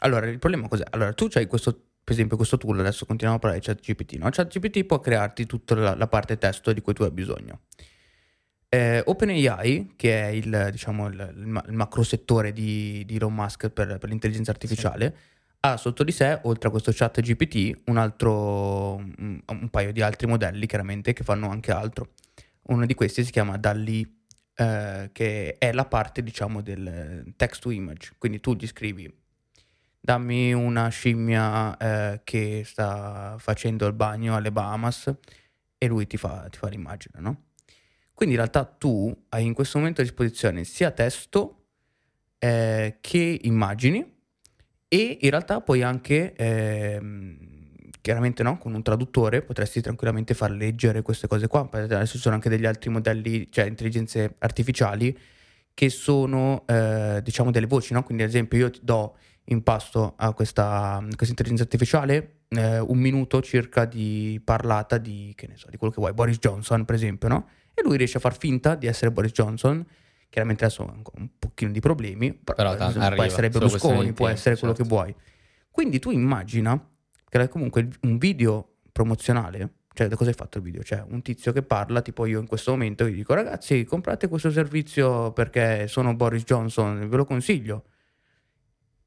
Allora, 0.00 0.26
il 0.26 0.38
problema 0.38 0.68
cos'è? 0.68 0.84
Allora, 0.90 1.12
tu 1.14 1.28
hai 1.34 1.46
questo, 1.46 1.85
per 2.06 2.14
esempio, 2.14 2.36
questo 2.36 2.56
tool, 2.56 2.78
adesso 2.78 3.04
continuiamo 3.04 3.34
a 3.34 3.40
parlare 3.40 3.60
di 3.60 3.66
ChatGPT, 3.66 4.12
no? 4.18 4.28
ChatGPT 4.30 4.84
può 4.84 5.00
crearti 5.00 5.44
tutta 5.44 5.74
la, 5.74 5.96
la 5.96 6.06
parte 6.06 6.38
testo 6.38 6.72
di 6.72 6.80
cui 6.80 6.92
tu 6.92 7.02
hai 7.02 7.10
bisogno. 7.10 7.62
Eh, 8.68 9.02
OpenAI, 9.04 9.94
che 9.96 10.22
è 10.22 10.26
il, 10.28 10.68
diciamo, 10.70 11.08
il, 11.08 11.34
il 11.36 11.46
ma- 11.46 11.64
il 11.66 11.72
macro 11.72 12.04
settore 12.04 12.52
di, 12.52 13.02
di 13.04 13.16
Elon 13.16 13.34
Musk 13.34 13.70
per, 13.70 13.98
per 13.98 14.08
l'intelligenza 14.08 14.52
artificiale, 14.52 15.16
ha 15.58 15.76
sotto 15.76 16.04
di 16.04 16.12
sé, 16.12 16.38
oltre 16.44 16.68
a 16.68 16.70
questo 16.70 16.92
chat 16.94 17.20
GPT, 17.20 17.76
un 17.86 17.96
altro, 17.96 18.94
un, 18.94 19.40
un 19.44 19.68
paio 19.68 19.90
di 19.90 20.00
altri 20.00 20.28
modelli, 20.28 20.64
chiaramente, 20.66 21.12
che 21.12 21.24
fanno 21.24 21.50
anche 21.50 21.72
altro. 21.72 22.10
Uno 22.68 22.86
di 22.86 22.94
questi 22.94 23.24
si 23.24 23.32
chiama 23.32 23.56
DALL-E, 23.56 24.10
eh, 24.54 25.10
che 25.10 25.56
è 25.58 25.72
la 25.72 25.86
parte, 25.86 26.22
diciamo, 26.22 26.62
del 26.62 27.32
text 27.34 27.62
to 27.62 27.70
image. 27.70 28.12
Quindi 28.16 28.38
tu 28.38 28.54
gli 28.54 28.68
scrivi, 28.68 29.12
dammi 30.06 30.52
una 30.52 30.86
scimmia 30.86 31.76
eh, 31.76 32.20
che 32.22 32.62
sta 32.64 33.34
facendo 33.40 33.88
il 33.88 33.92
bagno 33.92 34.36
alle 34.36 34.52
Bahamas, 34.52 35.12
e 35.76 35.86
lui 35.88 36.06
ti 36.06 36.16
fa, 36.16 36.46
ti 36.48 36.58
fa 36.58 36.68
l'immagine, 36.68 37.18
no? 37.18 37.42
Quindi 38.14 38.36
in 38.36 38.40
realtà 38.40 38.64
tu 38.64 39.12
hai 39.30 39.44
in 39.44 39.52
questo 39.52 39.78
momento 39.78 40.00
a 40.00 40.04
disposizione 40.04 40.62
sia 40.62 40.92
testo 40.92 41.64
eh, 42.38 42.98
che 43.00 43.40
immagini 43.42 44.14
e 44.86 45.18
in 45.20 45.30
realtà 45.30 45.60
puoi 45.60 45.82
anche, 45.82 46.34
ehm, 46.34 47.36
chiaramente 48.00 48.44
no, 48.44 48.58
con 48.58 48.74
un 48.74 48.82
traduttore 48.84 49.42
potresti 49.42 49.80
tranquillamente 49.80 50.34
far 50.34 50.52
leggere 50.52 51.02
queste 51.02 51.26
cose 51.26 51.48
qua. 51.48 51.68
Adesso 51.68 52.12
ci 52.12 52.18
sono 52.18 52.36
anche 52.36 52.48
degli 52.48 52.64
altri 52.64 52.90
modelli, 52.90 53.50
cioè 53.50 53.66
intelligenze 53.66 54.36
artificiali, 54.38 55.18
che 55.74 55.90
sono 55.90 56.64
eh, 56.68 57.20
diciamo 57.24 57.50
delle 57.50 57.66
voci, 57.66 57.92
no? 57.92 58.04
Quindi 58.04 58.22
ad 58.22 58.28
esempio 58.28 58.56
io 58.56 58.70
ti 58.70 58.80
do 58.82 59.16
in 59.46 59.62
pasto 59.62 60.14
a 60.16 60.32
questa, 60.32 60.98
questa 61.00 61.28
intelligenza 61.28 61.62
artificiale 61.62 62.40
eh, 62.48 62.78
un 62.78 62.98
minuto 62.98 63.40
circa 63.42 63.84
di 63.84 64.40
parlata 64.44 64.98
di, 64.98 65.32
che 65.36 65.46
ne 65.46 65.56
so, 65.56 65.68
di 65.70 65.76
quello 65.76 65.92
che 65.92 66.00
vuoi, 66.00 66.12
Boris 66.12 66.38
Johnson 66.38 66.84
per 66.84 66.94
esempio, 66.94 67.28
no? 67.28 67.48
e 67.74 67.82
lui 67.82 67.96
riesce 67.96 68.16
a 68.16 68.20
far 68.20 68.36
finta 68.36 68.74
di 68.74 68.86
essere 68.86 69.10
Boris 69.10 69.32
Johnson. 69.32 69.84
Chiaramente 70.28 70.64
adesso 70.64 70.86
ha 70.86 70.92
un 71.14 71.28
pochino 71.38 71.70
di 71.70 71.80
problemi, 71.80 72.32
però, 72.32 72.56
Però 72.56 72.74
eh, 72.74 72.76
ta- 72.76 72.90
può 72.90 73.02
arriva, 73.02 73.24
essere 73.24 73.48
Berlusconi, 73.48 74.12
può 74.12 74.28
essere 74.28 74.56
quello 74.56 74.72
che 74.72 74.82
certo. 74.82 74.94
vuoi. 74.94 75.14
Quindi 75.70 75.98
tu 75.98 76.10
immagina 76.10 76.88
che 77.28 77.48
comunque 77.48 77.88
un 78.02 78.16
video 78.16 78.76
promozionale, 78.90 79.74
cioè 79.92 80.08
da 80.08 80.16
cosa 80.16 80.30
hai 80.30 80.36
fatto 80.36 80.58
il 80.58 80.64
video? 80.64 80.82
Cioè 80.82 81.04
un 81.08 81.22
tizio 81.22 81.52
che 81.52 81.62
parla, 81.62 82.00
tipo 82.00 82.24
io 82.26 82.40
in 82.40 82.46
questo 82.46 82.70
momento 82.70 83.06
gli 83.06 83.14
dico 83.14 83.34
ragazzi 83.34 83.84
comprate 83.84 84.28
questo 84.28 84.50
servizio 84.50 85.32
perché 85.32 85.86
sono 85.86 86.14
Boris 86.14 86.44
Johnson, 86.44 87.06
ve 87.08 87.16
lo 87.16 87.24
consiglio. 87.24 87.84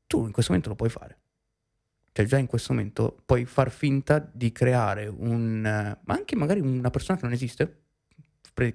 Tu 0.09 0.25
in 0.25 0.31
questo 0.31 0.51
momento 0.51 0.69
lo 0.71 0.75
puoi 0.75 0.89
fare. 0.89 1.17
Cioè 2.11 2.25
già 2.25 2.39
in 2.39 2.47
questo 2.47 2.73
momento 2.73 3.21
puoi 3.23 3.45
far 3.45 3.69
finta 3.69 4.17
di 4.17 4.51
creare 4.51 5.05
un... 5.05 5.61
ma 5.61 6.13
anche 6.15 6.35
magari 6.35 6.61
una 6.61 6.89
persona 6.89 7.19
che 7.19 7.25
non 7.25 7.33
esiste, 7.33 7.81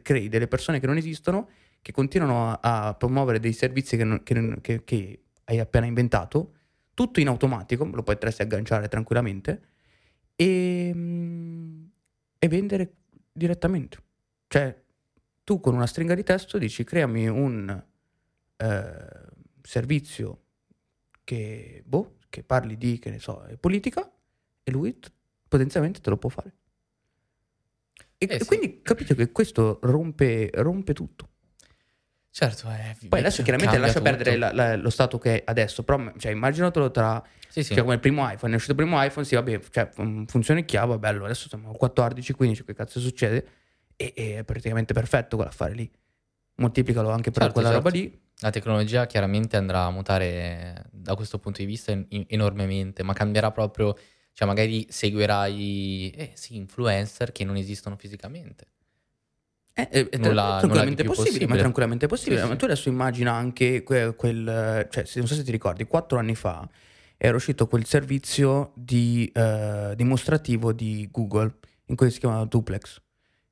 crei 0.00 0.28
delle 0.28 0.46
persone 0.46 0.78
che 0.78 0.86
non 0.86 0.96
esistono, 0.96 1.48
che 1.82 1.90
continuano 1.90 2.52
a, 2.52 2.86
a 2.86 2.94
promuovere 2.94 3.40
dei 3.40 3.52
servizi 3.52 3.96
che, 3.96 4.04
non- 4.04 4.22
che 4.22 4.60
che- 4.60 4.84
che 4.84 5.22
hai 5.46 5.58
appena 5.58 5.86
inventato, 5.86 6.52
tutto 6.94 7.18
in 7.18 7.26
automatico, 7.26 7.84
lo 7.84 8.04
potresti 8.04 8.42
agganciare 8.42 8.86
tranquillamente, 8.86 9.62
e, 10.36 10.92
mm, 10.94 11.84
e 12.38 12.48
vendere 12.48 12.92
direttamente. 13.32 13.98
Cioè 14.46 14.80
tu 15.42 15.58
con 15.58 15.74
una 15.74 15.86
stringa 15.88 16.14
di 16.14 16.22
testo 16.22 16.58
dici 16.58 16.84
creami 16.84 17.26
un 17.26 17.84
eh, 18.56 19.06
servizio 19.62 20.43
che, 21.24 21.82
boh, 21.84 22.18
che 22.28 22.42
parli 22.42 22.76
di, 22.76 22.98
che 22.98 23.10
ne 23.10 23.18
so, 23.18 23.44
eh, 23.46 23.56
politica 23.56 24.10
e 24.62 24.70
lui 24.70 24.98
t- 24.98 25.10
potenzialmente 25.48 26.00
te 26.00 26.10
lo 26.10 26.16
può 26.18 26.28
fare. 26.28 26.52
E, 28.18 28.26
Eh 28.30 28.34
e 28.34 28.38
sì. 28.40 28.44
quindi 28.46 28.80
capito 28.82 29.14
che 29.14 29.32
questo 29.32 29.78
rompe, 29.82 30.50
rompe 30.54 30.92
tutto. 30.92 31.28
Certo, 32.30 32.68
è 32.68 32.96
Poi 33.08 33.20
adesso 33.20 33.42
chiaramente 33.44 33.78
lascia 33.78 34.00
tutto. 34.00 34.10
perdere 34.10 34.36
la- 34.36 34.52
la- 34.52 34.76
lo 34.76 34.90
stato 34.90 35.18
che 35.18 35.36
è 35.36 35.42
adesso, 35.46 35.84
però 35.84 36.12
cioè, 36.18 36.32
immaginatelo 36.32 36.90
tra, 36.90 37.22
Sì, 37.48 37.62
sì. 37.62 37.74
cioè 37.74 37.82
come 37.82 37.94
il 37.94 38.00
primo 38.00 38.28
iPhone, 38.28 38.52
è 38.52 38.56
uscito 38.56 38.72
il 38.72 38.78
primo 38.78 39.00
iPhone, 39.02 39.24
sì 39.24 39.36
vabbè, 39.36 39.60
cioè, 39.70 39.88
fun- 39.92 40.26
funziona 40.26 40.60
chiaro, 40.62 40.98
bello, 40.98 41.24
adesso 41.24 41.48
siamo 41.48 41.70
a 41.70 41.76
14, 41.76 42.32
15, 42.32 42.64
che 42.64 42.74
cazzo 42.74 42.98
succede? 42.98 43.46
E, 43.94 44.12
e 44.16 44.38
è 44.38 44.44
praticamente 44.44 44.92
perfetto 44.92 45.36
quell'affare 45.36 45.74
lì. 45.74 45.88
Moltiplicalo 46.56 47.08
anche 47.10 47.30
per 47.30 47.42
Certo, 47.44 47.52
quella 47.52 47.70
certo. 47.70 47.84
roba 47.84 47.96
lì. 47.96 48.20
La 48.44 48.50
tecnologia 48.50 49.06
chiaramente 49.06 49.56
andrà 49.56 49.84
a 49.84 49.90
mutare 49.90 50.84
da 50.92 51.14
questo 51.14 51.38
punto 51.38 51.60
di 51.60 51.64
vista 51.66 51.92
in- 51.92 52.26
enormemente, 52.28 53.02
ma 53.02 53.14
cambierà 53.14 53.50
proprio, 53.50 53.96
cioè 54.34 54.46
magari 54.46 54.86
seguirai 54.86 56.10
eh, 56.10 56.30
sì, 56.34 56.56
influencer 56.56 57.32
che 57.32 57.42
non 57.42 57.56
esistono 57.56 57.96
fisicamente. 57.96 58.66
Eh, 59.72 59.88
eh, 59.90 60.18
Nulla- 60.18 60.58
tranquillamente 60.58 60.66
nulla 60.66 60.94
più 60.94 61.04
possibile, 61.06 61.14
ma 61.14 61.22
possibile. 61.24 61.58
tranquillamente 61.58 62.06
possibile. 62.06 62.40
Sì, 62.42 62.46
ma 62.48 62.56
tu 62.56 62.64
adesso 62.66 62.88
immagina 62.90 63.32
anche 63.32 63.82
que- 63.82 64.14
quel, 64.14 64.88
cioè, 64.90 65.04
non 65.14 65.26
so 65.26 65.34
se 65.34 65.42
ti 65.42 65.50
ricordi, 65.50 65.84
quattro 65.84 66.18
anni 66.18 66.34
fa 66.34 66.68
era 67.16 67.36
uscito 67.36 67.66
quel 67.66 67.86
servizio 67.86 68.72
di, 68.76 69.30
eh, 69.34 69.94
dimostrativo 69.96 70.74
di 70.74 71.08
Google, 71.10 71.54
in 71.86 71.96
cui 71.96 72.10
si 72.10 72.18
chiamava 72.18 72.44
Duplex, 72.44 73.00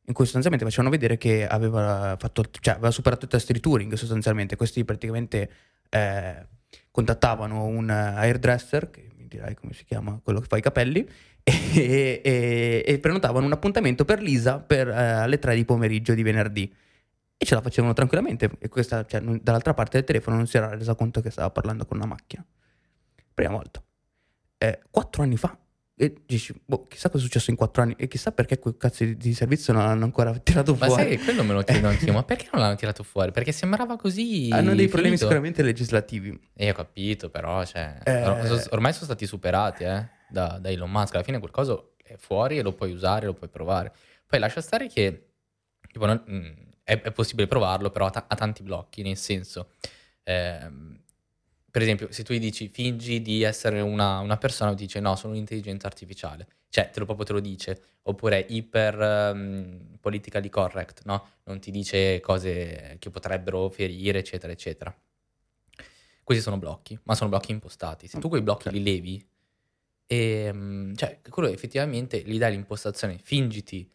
in 0.07 0.15
cui 0.15 0.25
sostanzialmente 0.25 0.65
facevano 0.65 0.91
vedere 0.91 1.17
che 1.17 1.47
aveva, 1.47 2.17
fatto, 2.19 2.45
cioè, 2.61 2.75
aveva 2.75 2.91
superato 2.91 3.25
il 3.25 3.31
test 3.31 3.53
di 3.53 3.61
Turing 3.61 3.93
sostanzialmente. 3.95 4.57
Questi 4.57 4.85
praticamente 4.85 5.51
eh, 5.89 6.47
contattavano 6.91 7.65
un 7.65 7.89
hairdresser, 7.89 8.91
che 8.91 9.09
mi 9.17 9.29
dirai 9.29 9.55
come 9.55 9.73
si 9.73 9.85
chiama, 9.85 10.21
quello 10.23 10.41
che 10.41 10.47
fa 10.47 10.57
i 10.57 10.63
capelli, 10.63 11.07
e, 11.45 12.21
e- 12.25 12.83
e 12.85 12.99
prenotavano 12.99 13.47
un 13.47 13.53
appuntamento 13.53 14.05
per 14.05 14.21
Lisa 14.21 14.59
per, 14.61 14.89
eh, 14.89 14.93
alle 14.93 15.39
3 15.39 15.55
di 15.55 15.65
pomeriggio 15.65 16.15
di 16.15 16.23
venerdì. 16.23 16.73
E 17.37 17.45
ce 17.45 17.55
la 17.55 17.61
facevano 17.61 17.93
tranquillamente. 17.93 18.51
E 18.59 18.69
questa, 18.69 19.05
cioè, 19.05 19.21
non- 19.21 19.41
dall'altra 19.43 19.75
parte 19.75 19.99
del 19.99 20.07
telefono 20.07 20.37
non 20.37 20.47
si 20.47 20.57
era 20.57 20.69
resa 20.75 20.95
conto 20.95 21.21
che 21.21 21.31
stava 21.31 21.51
parlando 21.51 21.87
con 21.87 21.97
una 21.97 22.07
macchina. 22.07 22.45
Prima 23.35 23.53
volta. 23.53 23.83
Eh, 24.59 24.81
quattro 24.91 25.23
anni 25.23 25.37
fa. 25.37 25.57
E 26.03 26.17
dici, 26.27 26.53
boh, 26.65 26.89
chissà 26.89 27.09
cosa 27.11 27.23
è 27.23 27.27
successo 27.27 27.51
in 27.51 27.57
quattro 27.57 27.83
anni. 27.83 27.95
E 27.97 28.09
chissà 28.09 28.33
perché 28.33 28.59
quel 28.59 28.77
cazzo 28.77 29.05
di, 29.05 29.17
di 29.17 29.35
servizio 29.35 29.73
non 29.73 29.85
l'hanno 29.85 30.03
ancora 30.05 30.33
tirato 30.43 30.75
Ma 30.75 30.87
fuori. 30.87 31.03
sai 31.03 31.17
che 31.17 31.23
quello 31.23 31.45
me 31.45 31.53
lo 31.53 31.63
chiedo 31.65 31.87
anch'io, 31.87 32.13
ma 32.13 32.25
perché 32.25 32.49
non 32.53 32.61
l'hanno 32.61 32.75
tirato 32.75 33.05
fuori? 33.05 33.31
Perché 33.31 33.53
sembrava 33.53 33.97
così 33.97 34.49
Hanno 34.51 34.75
dei 34.75 34.87
problemi 34.89 35.17
finito. 35.17 35.27
sicuramente 35.27 35.63
legislativi. 35.63 36.37
E 36.55 36.71
ho 36.71 36.75
capito, 36.75 37.31
però, 37.31 37.65
cioè, 37.65 37.99
Eh. 38.03 38.27
or- 38.27 38.67
ormai 38.71 38.93
sono 38.93 39.05
stati 39.05 39.27
superati 39.27 39.85
eh, 39.85 40.09
da, 40.29 40.59
da 40.61 40.69
Elon 40.71 40.91
Musk. 40.91 41.15
Alla 41.15 41.23
fine 41.23 41.39
qualcosa 41.39 41.81
è 42.03 42.17
fuori 42.17 42.59
e 42.59 42.63
lo 42.63 42.73
puoi 42.73 42.91
usare, 42.93 43.27
lo 43.27 43.35
puoi 43.35 43.49
provare. 43.49 43.93
Poi 44.27 44.41
lascia 44.41 44.61
stare 44.61 44.89
che 44.89 45.29
tipo, 45.93 46.05
non- 46.07 46.25
mm, 46.29 46.51
è, 46.83 47.01
è 47.01 47.13
possibile 47.13 47.47
provarlo, 47.47 47.91
però 47.91 48.07
ha, 48.07 48.25
ha 48.27 48.35
tanti 48.35 48.65
blocchi, 48.65 49.03
nel 49.03 49.17
senso, 49.17 49.71
ehm, 50.25 50.99
per 51.73 51.81
esempio, 51.81 52.13
se 52.13 52.23
tu 52.23 52.35
gli 52.35 52.39
dici 52.39 52.69
fingi 52.69 53.23
di 53.23 53.43
essere 53.43 53.81
una, 53.81 54.19
una 54.19 54.37
persona, 54.37 54.75
ti 54.75 54.85
dice 54.85 55.01
no, 55.01 55.17
sono 55.17 55.33
un'intelligenza 55.33 55.87
artificiale. 55.87 56.47
Cioè, 56.69 56.91
te 56.91 56.99
lo 56.99 57.07
proprio 57.07 57.25
te 57.25 57.33
lo 57.33 57.41
dice. 57.41 57.81
Oppure 58.03 58.45
iper 58.47 59.33
um, 59.35 59.97
politically 59.99 60.51
correct, 60.51 61.01
no? 61.05 61.29
Non 61.45 61.61
ti 61.61 61.71
dice 61.71 62.21
cose 62.21 62.97
che 62.99 63.09
potrebbero 63.09 63.71
ferire, 63.71 64.19
eccetera, 64.19 64.53
eccetera. 64.53 64.95
Questi 66.23 66.43
sono 66.43 66.59
blocchi, 66.59 66.99
ma 67.05 67.15
sono 67.15 67.31
blocchi 67.31 67.53
impostati. 67.53 68.07
Se 68.07 68.19
tu 68.19 68.29
quei 68.29 68.43
blocchi 68.43 68.69
li 68.69 68.83
levi, 68.83 69.27
ehm, 70.09 70.95
cioè, 70.95 71.21
quello 71.31 71.49
effettivamente 71.49 72.21
gli 72.21 72.37
dai 72.37 72.53
l'impostazione 72.53 73.17
fingiti 73.17 73.91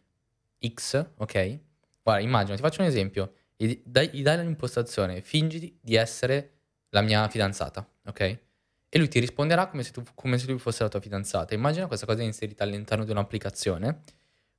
X, 0.66 1.10
ok? 1.16 1.58
Guarda, 2.02 2.24
immagina, 2.24 2.56
ti 2.56 2.62
faccio 2.62 2.80
un 2.80 2.88
esempio. 2.88 3.34
Gli 3.56 3.80
dai, 3.84 4.10
gli 4.12 4.22
dai 4.22 4.38
l'impostazione 4.38 5.20
fingiti 5.20 5.78
di 5.80 5.94
essere 5.94 6.57
la 6.90 7.00
mia 7.02 7.28
fidanzata, 7.28 7.86
ok? 8.06 8.20
E 8.90 8.98
lui 8.98 9.08
ti 9.08 9.18
risponderà 9.20 9.66
come 9.68 9.82
se, 9.82 9.90
tu, 9.92 10.02
come 10.14 10.38
se 10.38 10.46
lui 10.46 10.58
fosse 10.58 10.82
la 10.82 10.88
tua 10.88 11.00
fidanzata. 11.00 11.54
Immagina 11.54 11.86
questa 11.86 12.06
cosa 12.06 12.22
inserita 12.22 12.64
all'interno 12.64 13.04
di 13.04 13.10
un'applicazione 13.10 14.00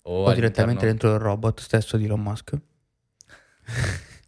o, 0.03 0.23
O 0.25 0.33
direttamente 0.33 0.85
dentro 0.85 1.13
il 1.13 1.19
robot 1.19 1.59
stesso 1.61 1.97
di 1.97 2.05
Elon 2.05 2.21
Musk. 2.21 2.57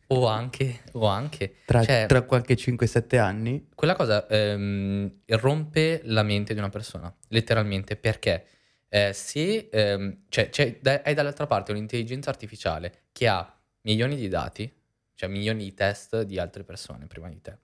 o 0.08 0.28
anche, 0.28 0.82
o 0.94 1.06
anche 1.06 1.56
Tra, 1.66 1.84
Cioè- 1.84 2.06
tra 2.08 2.24
qualche 2.24 2.56
5-7 2.56 3.18
anni. 3.18 3.68
quella 3.76 3.96
cosa 3.96 4.28
ehm, 4.28 5.12
rompe 5.28 6.02
la 6.06 6.24
mente 6.24 6.54
di 6.54 6.60
una 6.60 6.70
persona, 6.70 7.14
letteralmente, 7.30 7.96
perché 7.96 8.46
eh, 8.90 9.14
se 9.14 9.70
ehm, 9.72 10.24
cioè, 10.28 10.80
da- 10.82 11.02
hai 11.06 11.14
dall'altra 11.14 11.46
parte 11.46 11.72
un'intelligenza 11.72 12.30
artificiale 12.30 13.04
che 13.14 13.28
ha 13.28 13.58
milioni 13.84 14.16
di 14.18 14.28
dati, 14.28 14.70
cioè 15.16 15.30
milioni 15.30 15.64
di 15.64 15.74
test 15.74 16.24
di 16.24 16.38
altre 16.40 16.64
persone 16.64 17.06
prima 17.08 17.30
di 17.30 17.40
te, 17.40 17.60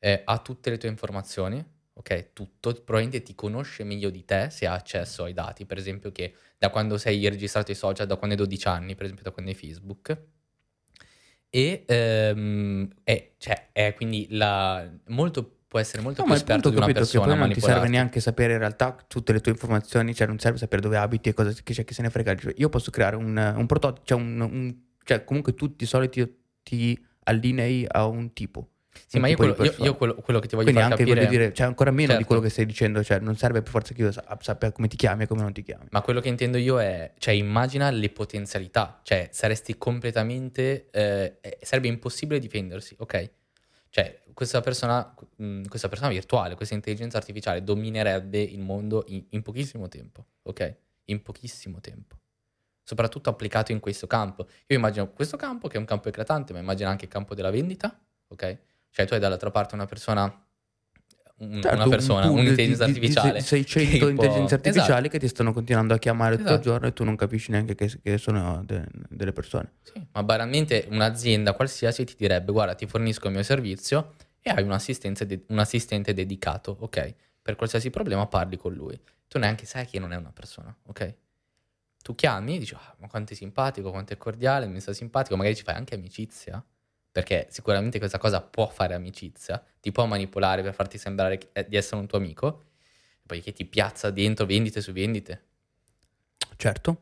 eh, 0.00 0.22
ha 0.24 0.38
tutte 0.38 0.70
le 0.70 0.78
tue 0.78 0.88
informazioni, 0.88 1.64
ok? 1.92 2.32
Tutto, 2.32 2.72
probabilmente 2.72 3.22
ti 3.22 3.34
conosce 3.34 3.84
meglio 3.84 4.10
di 4.10 4.24
te 4.24 4.48
se 4.50 4.66
ha 4.66 4.72
accesso 4.74 5.24
ai 5.24 5.32
dati, 5.34 5.66
per 5.66 5.78
esempio 5.78 6.10
che 6.10 6.34
da 6.58 6.70
quando 6.70 6.98
sei 6.98 7.28
registrato 7.28 7.70
ai 7.70 7.76
social, 7.76 8.06
da 8.06 8.16
quando 8.16 8.34
hai 8.34 8.40
12 8.42 8.66
anni, 8.68 8.94
per 8.94 9.04
esempio 9.04 9.24
da 9.24 9.30
quando 9.30 9.50
hai 9.52 9.56
Facebook. 9.56 10.18
E 11.52 11.84
ehm, 11.86 12.88
è, 13.02 13.32
cioè, 13.38 13.70
è 13.72 13.94
quindi 13.94 14.28
la, 14.30 14.88
molto, 15.08 15.58
può 15.66 15.80
essere 15.80 16.00
molto 16.00 16.20
No, 16.20 16.26
più 16.26 16.34
esperto 16.34 16.68
di 16.70 16.76
una 16.76 16.86
capito 16.86 17.04
che 17.06 17.18
persona 17.18 17.32
poi 17.32 17.38
non 17.40 17.52
ti 17.52 17.60
serve 17.60 17.88
neanche 17.88 18.20
sapere 18.20 18.52
in 18.52 18.58
realtà 18.60 19.04
tutte 19.06 19.32
le 19.32 19.40
tue 19.40 19.52
informazioni, 19.52 20.14
cioè 20.14 20.26
non 20.28 20.38
serve 20.38 20.58
sapere 20.58 20.80
dove 20.80 20.96
abiti 20.96 21.28
e 21.28 21.34
cosa 21.34 21.52
che 21.52 21.72
c'è 21.74 21.84
chi 21.84 21.92
se 21.94 22.02
ne 22.02 22.10
frega. 22.10 22.36
Io 22.56 22.68
posso 22.68 22.90
creare 22.92 23.16
un, 23.16 23.36
un 23.56 23.66
prototipo, 23.66 24.06
cioè, 24.06 24.18
un, 24.18 24.40
un- 24.40 24.76
cioè 25.02 25.24
comunque 25.24 25.54
tu 25.54 25.66
di 25.74 25.86
solito 25.86 26.28
ti 26.62 26.96
allinei 27.24 27.84
a 27.88 28.06
un 28.06 28.32
tipo. 28.32 28.69
Sì, 29.06 29.18
ma 29.18 29.26
io 29.28 29.34
di 29.36 29.40
quello, 29.54 29.64
io- 29.64 29.74
io 29.84 29.96
quello- 29.96 30.14
quello 30.16 30.40
che 30.40 30.48
ti 30.48 30.54
voglio 30.56 30.70
Quindi 30.70 30.82
far 30.82 30.92
anche 30.92 31.04
capire... 31.04 31.26
voglio 31.26 31.38
dire, 31.38 31.54
cioè 31.54 31.66
ancora 31.66 31.90
meno 31.90 32.06
di 32.08 32.12
Certo. 32.12 32.26
quello 32.26 32.40
che 32.42 32.48
stai 32.48 32.66
dicendo, 32.66 33.02
cioè 33.04 33.18
non 33.20 33.36
serve 33.36 33.62
per 33.62 33.70
forza 33.70 33.94
che 33.94 34.02
io 34.02 34.12
sa- 34.12 34.38
sappia 34.40 34.72
come 34.72 34.88
ti 34.88 34.96
chiami 34.96 35.24
e 35.24 35.26
come 35.26 35.42
non 35.42 35.52
ti 35.52 35.62
chiami. 35.62 35.86
Ma 35.90 36.00
quello 36.02 36.20
che 36.20 36.28
intendo 36.28 36.58
io 36.58 36.80
è, 36.80 37.12
cioè 37.18 37.34
immagina 37.34 37.90
le 37.90 38.10
potenzialità, 38.10 39.00
cioè 39.02 39.28
saresti 39.32 39.76
completamente, 39.78 40.90
eh, 40.90 41.38
eh, 41.40 41.58
sarebbe 41.62 41.88
impossibile 41.88 42.38
difendersi, 42.40 42.94
ok? 42.98 43.30
Cioè 43.90 44.22
questa 44.32 44.60
persona, 44.60 45.14
mh, 45.36 45.62
questa 45.66 45.88
persona 45.88 46.08
virtuale, 46.10 46.54
questa 46.54 46.74
intelligenza 46.74 47.16
artificiale 47.16 47.62
dominerebbe 47.62 48.40
il 48.40 48.60
mondo 48.60 49.04
in, 49.08 49.24
in 49.30 49.42
pochissimo 49.42 49.88
tempo, 49.88 50.26
ok? 50.42 50.74
In 51.06 51.22
pochissimo 51.22 51.80
tempo. 51.80 52.16
Soprattutto 52.82 53.30
applicato 53.30 53.70
in 53.72 53.78
questo 53.80 54.06
campo. 54.06 54.46
Io 54.66 54.76
immagino 54.76 55.10
questo 55.12 55.36
campo 55.36 55.68
che 55.68 55.76
è 55.76 55.78
un 55.78 55.84
campo 55.84 56.08
eclatante, 56.08 56.52
ma 56.52 56.58
immagina 56.58 56.88
anche 56.90 57.04
il 57.04 57.10
campo 57.10 57.34
della 57.34 57.50
vendita, 57.50 57.96
ok? 58.28 58.58
Cioè 58.90 59.06
tu 59.06 59.14
hai 59.14 59.20
dall'altra 59.20 59.50
parte 59.50 59.74
una 59.74 59.86
persona, 59.86 60.24
un- 61.38 61.60
Certo, 61.62 61.76
una 61.76 61.88
persona, 61.88 62.26
un 62.28 62.38
un'intelligenza 62.40 62.84
di- 62.86 62.92
di- 62.92 62.98
di 63.00 63.06
artificiale. 63.06 63.40
600 63.40 63.90
che 63.90 63.98
può- 63.98 64.08
intelligenze 64.10 64.54
artificiali 64.54 64.90
Esatto. 64.92 65.08
che 65.08 65.18
ti 65.18 65.28
stanno 65.28 65.52
continuando 65.52 65.94
a 65.94 65.98
chiamare 65.98 66.36
tutto 66.36 66.48
il 66.48 66.54
Esatto. 66.54 66.68
giorno 66.70 66.86
e 66.88 66.92
tu 66.92 67.04
non 67.04 67.16
capisci 67.16 67.50
neanche 67.50 67.74
che, 67.74 68.00
che 68.02 68.18
sono 68.18 68.62
de- 68.64 68.86
delle 69.08 69.32
persone. 69.32 69.72
Sì, 69.82 70.06
ma 70.12 70.22
banalmente 70.22 70.86
un'azienda 70.90 71.54
qualsiasi 71.54 72.04
ti 72.04 72.14
direbbe 72.18 72.52
guarda 72.52 72.74
ti 72.74 72.86
fornisco 72.86 73.28
il 73.28 73.34
mio 73.34 73.42
servizio 73.42 74.14
e 74.42 74.50
hai 74.50 74.62
un, 74.62 74.72
assistente 74.72 75.24
de- 75.24 75.44
un 75.48 75.58
assistente 75.58 76.12
dedicato, 76.12 76.76
ok? 76.80 77.14
Per 77.42 77.56
qualsiasi 77.56 77.88
problema 77.90 78.26
parli 78.26 78.56
con 78.58 78.72
lui. 78.74 79.00
Tu 79.28 79.38
neanche 79.38 79.64
sai 79.64 79.86
che 79.86 79.98
non 79.98 80.12
è 80.12 80.16
una 80.16 80.32
persona, 80.32 80.74
ok? 80.86 81.14
Tu 82.02 82.14
chiami, 82.14 82.58
dici, 82.58 82.74
ah, 82.74 82.96
ma 82.98 83.06
quanto 83.08 83.32
è 83.32 83.36
simpatico, 83.36 83.90
quanto 83.90 84.12
è 84.12 84.16
cordiale, 84.16 84.66
mi 84.66 84.80
sta 84.80 84.92
simpatico, 84.92 85.36
magari 85.36 85.54
ci 85.56 85.62
fai 85.62 85.74
anche 85.74 85.94
amicizia, 85.94 86.62
perché 87.12 87.46
sicuramente 87.50 87.98
questa 87.98 88.18
cosa 88.18 88.40
può 88.40 88.68
fare 88.68 88.94
amicizia, 88.94 89.62
ti 89.80 89.90
può 89.92 90.06
manipolare 90.06 90.62
per 90.62 90.74
farti 90.74 90.98
sembrare 90.98 91.38
eh, 91.52 91.66
di 91.68 91.76
essere 91.76 92.00
un 92.00 92.06
tuo 92.06 92.18
amico, 92.18 92.64
poi 93.26 93.40
che 93.40 93.52
ti 93.52 93.64
piazza 93.64 94.10
dentro 94.10 94.46
vendite 94.46 94.80
su 94.80 94.92
vendite. 94.92 95.44
Certo. 96.56 97.00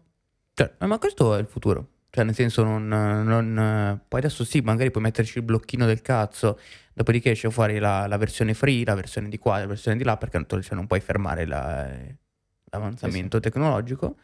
Cioè, 0.55 0.75
eh, 0.79 0.87
ma 0.87 0.99
questo 0.99 1.35
è 1.35 1.41
il 1.41 1.47
futuro. 1.47 1.89
Cioè, 2.11 2.25
nel 2.25 2.35
senso, 2.35 2.65
non, 2.65 2.89
non- 2.89 4.01
Poi 4.09 4.21
adesso 4.21 4.45
sì, 4.45 4.61
magari 4.61 4.91
puoi 4.91 5.03
metterci 5.03 5.39
il 5.39 5.45
blocchino 5.45 5.85
del 5.85 6.01
cazzo, 6.01 6.59
dopodiché 6.95 7.33
esce 7.33 7.51
fuori 7.51 7.79
la, 7.79 8.07
la 8.07 8.17
versione 8.17 8.55
free, 8.55 8.85
la 8.85 8.95
versione 8.95 9.29
di 9.29 9.39
qua, 9.39 9.59
la 9.59 9.67
versione 9.67 9.97
di 9.97 10.05
là, 10.05 10.17
perché 10.17 10.43
cioè, 10.49 10.75
non 10.75 10.87
puoi 10.87 11.01
fermare 11.01 11.47
la- 11.47 11.91
l'avanzamento 12.71 13.41
tecnologico. 13.41 14.17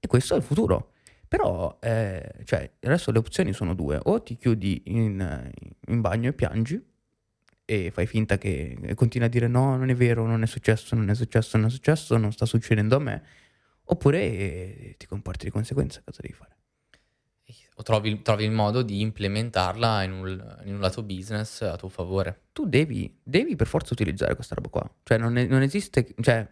E 0.00 0.06
questo 0.06 0.34
è 0.34 0.38
il 0.38 0.42
futuro. 0.42 0.92
Però, 1.30 1.78
eh, 1.80 2.42
cioè, 2.42 2.68
adesso 2.80 3.12
le 3.12 3.18
opzioni 3.18 3.52
sono 3.52 3.72
due. 3.74 4.00
O 4.02 4.20
ti 4.20 4.36
chiudi 4.36 4.82
in, 4.86 5.48
in 5.86 6.00
bagno 6.00 6.30
e 6.30 6.32
piangi, 6.32 6.84
e 7.64 7.92
fai 7.92 8.06
finta 8.08 8.36
che 8.36 8.94
continui 8.96 9.28
a 9.28 9.30
dire 9.30 9.46
no, 9.46 9.76
non 9.76 9.88
è 9.90 9.94
vero, 9.94 10.26
non 10.26 10.42
è 10.42 10.46
successo, 10.46 10.96
non 10.96 11.08
è 11.08 11.14
successo, 11.14 11.56
non 11.56 11.68
è 11.68 11.70
successo, 11.70 12.16
non 12.16 12.32
sta 12.32 12.46
succedendo 12.46 12.96
a 12.96 12.98
me. 12.98 13.22
Oppure 13.84 14.18
eh, 14.20 14.94
ti 14.98 15.06
comporti 15.06 15.44
di 15.44 15.52
conseguenza, 15.52 16.02
cosa 16.04 16.20
devi 16.20 16.34
fare? 16.34 16.59
O 17.80 17.82
trovi, 17.82 18.20
trovi 18.20 18.44
il 18.44 18.50
modo 18.50 18.82
di 18.82 19.00
implementarla 19.00 20.02
in 20.02 20.12
un, 20.12 20.56
in 20.66 20.74
un 20.74 20.80
lato 20.80 21.02
business 21.02 21.62
a 21.62 21.76
tuo 21.76 21.88
favore. 21.88 22.42
Tu 22.52 22.66
devi, 22.68 23.18
devi 23.22 23.56
per 23.56 23.66
forza 23.66 23.94
utilizzare 23.94 24.34
questa 24.34 24.54
roba 24.54 24.68
qua. 24.68 24.94
Cioè 25.02 25.16
non, 25.16 25.38
è- 25.38 25.46
non 25.46 25.62
esiste, 25.62 26.14
cioè 26.20 26.46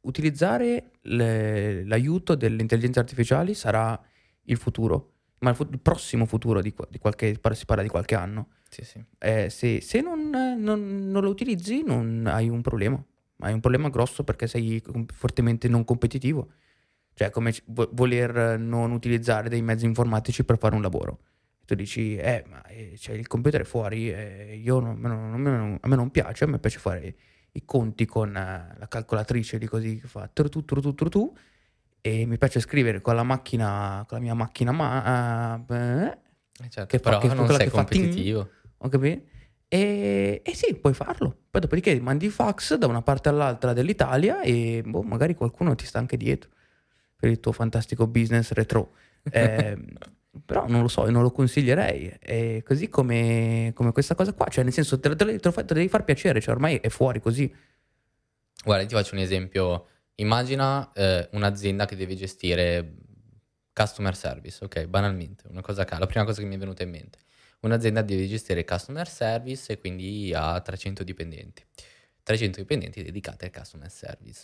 utilizzare 0.00 0.92
le- 1.02 1.84
l'aiuto 1.84 2.34
delle 2.34 2.62
intelligenze 2.62 2.98
artificiali 2.98 3.52
sarà 3.52 4.00
il 4.44 4.56
futuro, 4.56 5.12
ma 5.40 5.50
il, 5.50 5.56
fu- 5.56 5.68
il 5.70 5.80
prossimo 5.80 6.24
futuro 6.24 6.62
di, 6.62 6.72
di 6.88 6.96
qualche, 6.98 7.38
si 7.52 7.64
parla 7.66 7.82
di 7.82 7.90
qualche 7.90 8.14
anno. 8.14 8.48
Sì, 8.70 8.84
sì. 8.84 9.04
Eh, 9.18 9.50
se 9.50 9.82
se 9.82 10.00
non, 10.00 10.30
non- 10.30 11.10
non 11.10 11.22
lo 11.22 11.28
utilizzi 11.28 11.82
non 11.84 12.24
hai 12.26 12.48
un 12.48 12.62
problema, 12.62 13.04
hai 13.40 13.52
un 13.52 13.60
problema 13.60 13.90
grosso 13.90 14.24
perché 14.24 14.46
sei 14.46 14.82
fortemente 15.12 15.68
non 15.68 15.84
competitivo. 15.84 16.52
Cioè 17.14 17.30
come 17.30 17.52
c- 17.52 17.62
vo- 17.66 17.88
voler 17.92 18.58
non 18.58 18.90
utilizzare 18.90 19.48
dei 19.48 19.62
mezzi 19.62 19.84
informatici 19.84 20.44
per 20.44 20.58
fare 20.58 20.74
un 20.74 20.82
lavoro. 20.82 21.20
Tu 21.64 21.74
dici, 21.74 22.16
eh, 22.16 22.44
ma 22.48 22.62
eh, 22.66 22.92
c'è 22.96 23.12
il 23.12 23.26
computer 23.26 23.62
è 23.62 23.64
fuori, 23.64 24.10
eh, 24.12 24.60
io 24.62 24.80
non- 24.80 24.96
a 24.96 24.98
me 24.98 25.08
non- 25.08 25.42
non- 25.42 25.78
a 25.80 25.88
me 25.88 25.96
non 25.96 26.10
piace, 26.10 26.44
a 26.44 26.46
me 26.48 26.58
piace 26.58 26.78
fare 26.78 27.14
i 27.52 27.64
conti 27.64 28.04
con 28.04 28.36
eh, 28.36 28.74
la 28.76 28.88
calcolatrice 28.88 29.58
di 29.58 29.66
così 29.66 29.98
che 30.00 30.08
fa 30.08 30.28
tu 30.32 30.48
tu 30.48 30.64
tu 30.64 30.80
tu 30.92 31.08
tu 31.08 31.36
e 32.00 32.26
mi 32.26 32.36
piace 32.36 32.60
scrivere 32.60 33.00
con 33.00 33.14
la 33.14 33.22
macchina, 33.22 34.04
con 34.08 34.18
la 34.18 34.24
mia 34.24 34.34
macchina 34.34 34.72
ma 34.72 35.64
eh, 35.68 36.18
Eh, 36.64 36.68
certo, 36.68 36.86
Che 36.86 36.98
fa- 36.98 37.10
però 37.10 37.18
che- 37.20 37.28
non 37.34 37.46
sei 37.48 37.58
che 37.58 37.70
fa 37.70 37.84
ting? 37.84 38.02
competitivo. 38.02 38.50
ho 38.78 38.88
capito? 38.88 39.22
E, 39.68 40.42
e 40.44 40.54
sì, 40.54 40.74
puoi 40.76 40.92
farlo. 40.94 41.36
Poi 41.50 41.60
dopodiché 41.60 41.98
mandi 42.00 42.28
fax 42.28 42.74
da 42.76 42.86
una 42.86 43.02
parte 43.02 43.28
all'altra 43.28 43.72
dell'Italia 43.72 44.40
e 44.42 44.82
boh, 44.84 45.02
magari 45.02 45.34
qualcuno 45.34 45.74
ti 45.74 45.86
sta 45.86 45.98
anche 45.98 46.16
dietro 46.16 46.50
per 47.24 47.32
il 47.32 47.40
tuo 47.40 47.52
fantastico 47.52 48.06
business 48.06 48.52
retro. 48.52 48.92
Eh, 49.32 49.76
però 50.44 50.66
non 50.68 50.82
lo 50.82 50.88
so, 50.88 51.08
non 51.08 51.22
lo 51.22 51.30
consiglierei. 51.30 52.14
E 52.20 52.62
così 52.66 52.88
come, 52.90 53.70
come 53.74 53.92
questa 53.92 54.14
cosa 54.14 54.34
qua, 54.34 54.48
cioè 54.48 54.64
nel 54.64 54.72
senso 54.72 54.98
te, 55.00 55.08
lo- 55.08 55.16
te 55.16 55.24
te 55.38 55.38
te 55.38 55.48
lo 55.50 55.74
devi 55.74 55.88
far 55.88 56.04
piacere, 56.04 56.40
cioè 56.40 56.54
ormai 56.54 56.76
è 56.76 56.88
fuori 56.90 57.20
così. 57.20 57.50
Guarda, 58.64 58.84
ti 58.84 58.94
faccio 58.94 59.14
un 59.14 59.20
esempio. 59.22 59.86
Immagina 60.16 60.92
eh, 60.92 61.28
un'azienda 61.32 61.86
che 61.86 61.96
deve 61.96 62.14
gestire 62.16 62.94
customer 63.72 64.14
service, 64.14 64.62
ok? 64.64 64.84
Banalmente, 64.86 65.44
una 65.48 65.62
cosa 65.62 65.84
ca- 65.84 65.98
la 65.98 66.06
prima 66.06 66.24
cosa 66.24 66.42
che 66.42 66.46
mi 66.46 66.56
è 66.56 66.58
venuta 66.58 66.82
in 66.82 66.90
mente. 66.90 67.18
Un'azienda 67.60 68.02
deve 68.02 68.26
gestire 68.26 68.64
customer 68.64 69.08
service 69.08 69.72
e 69.72 69.78
quindi 69.78 70.32
ha 70.34 70.60
300 70.60 71.02
dipendenti. 71.04 71.64
300 72.22 72.58
dipendenti 72.60 73.02
dedicati 73.02 73.44
al 73.46 73.50
customer 73.52 73.90
service. 73.90 74.42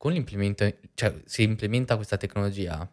Con 0.00 0.12
l'implemento, 0.12 0.66
cioè 0.94 1.14
se 1.26 1.42
implementa 1.42 1.96
questa 1.96 2.16
tecnologia, 2.16 2.90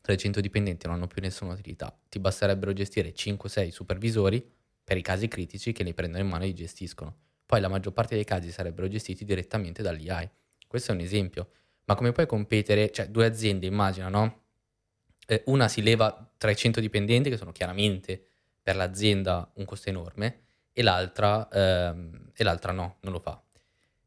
300 0.00 0.40
dipendenti 0.40 0.84
non 0.88 0.96
hanno 0.96 1.06
più 1.06 1.22
nessuna 1.22 1.52
utilità. 1.52 1.96
Ti 2.08 2.18
basterebbero 2.18 2.72
gestire 2.72 3.14
5-6 3.14 3.68
supervisori 3.68 4.44
per 4.82 4.96
i 4.96 5.02
casi 5.02 5.28
critici 5.28 5.70
che 5.70 5.84
li 5.84 5.94
prendono 5.94 6.24
in 6.24 6.28
mano 6.28 6.42
e 6.42 6.48
li 6.48 6.54
gestiscono. 6.54 7.16
Poi 7.46 7.60
la 7.60 7.68
maggior 7.68 7.92
parte 7.92 8.16
dei 8.16 8.24
casi 8.24 8.50
sarebbero 8.50 8.88
gestiti 8.88 9.24
direttamente 9.24 9.82
dall'AI. 9.84 10.28
Questo 10.66 10.90
è 10.90 10.94
un 10.96 11.00
esempio. 11.00 11.50
Ma 11.84 11.94
come 11.94 12.10
puoi 12.10 12.26
competere? 12.26 12.90
Cioè, 12.90 13.06
due 13.08 13.24
aziende, 13.24 13.66
immagina, 13.66 14.08
no? 14.08 14.46
Eh, 15.28 15.44
una 15.46 15.68
si 15.68 15.80
leva 15.80 16.28
300 16.36 16.80
dipendenti, 16.80 17.30
che 17.30 17.36
sono 17.36 17.52
chiaramente 17.52 18.20
per 18.60 18.74
l'azienda 18.74 19.48
un 19.54 19.64
costo 19.64 19.90
enorme, 19.90 20.40
e 20.72 20.82
l'altra, 20.82 21.48
ehm, 21.48 22.32
e 22.34 22.42
l'altra 22.42 22.72
no, 22.72 22.96
non 23.02 23.12
lo 23.12 23.20
fa. 23.20 23.40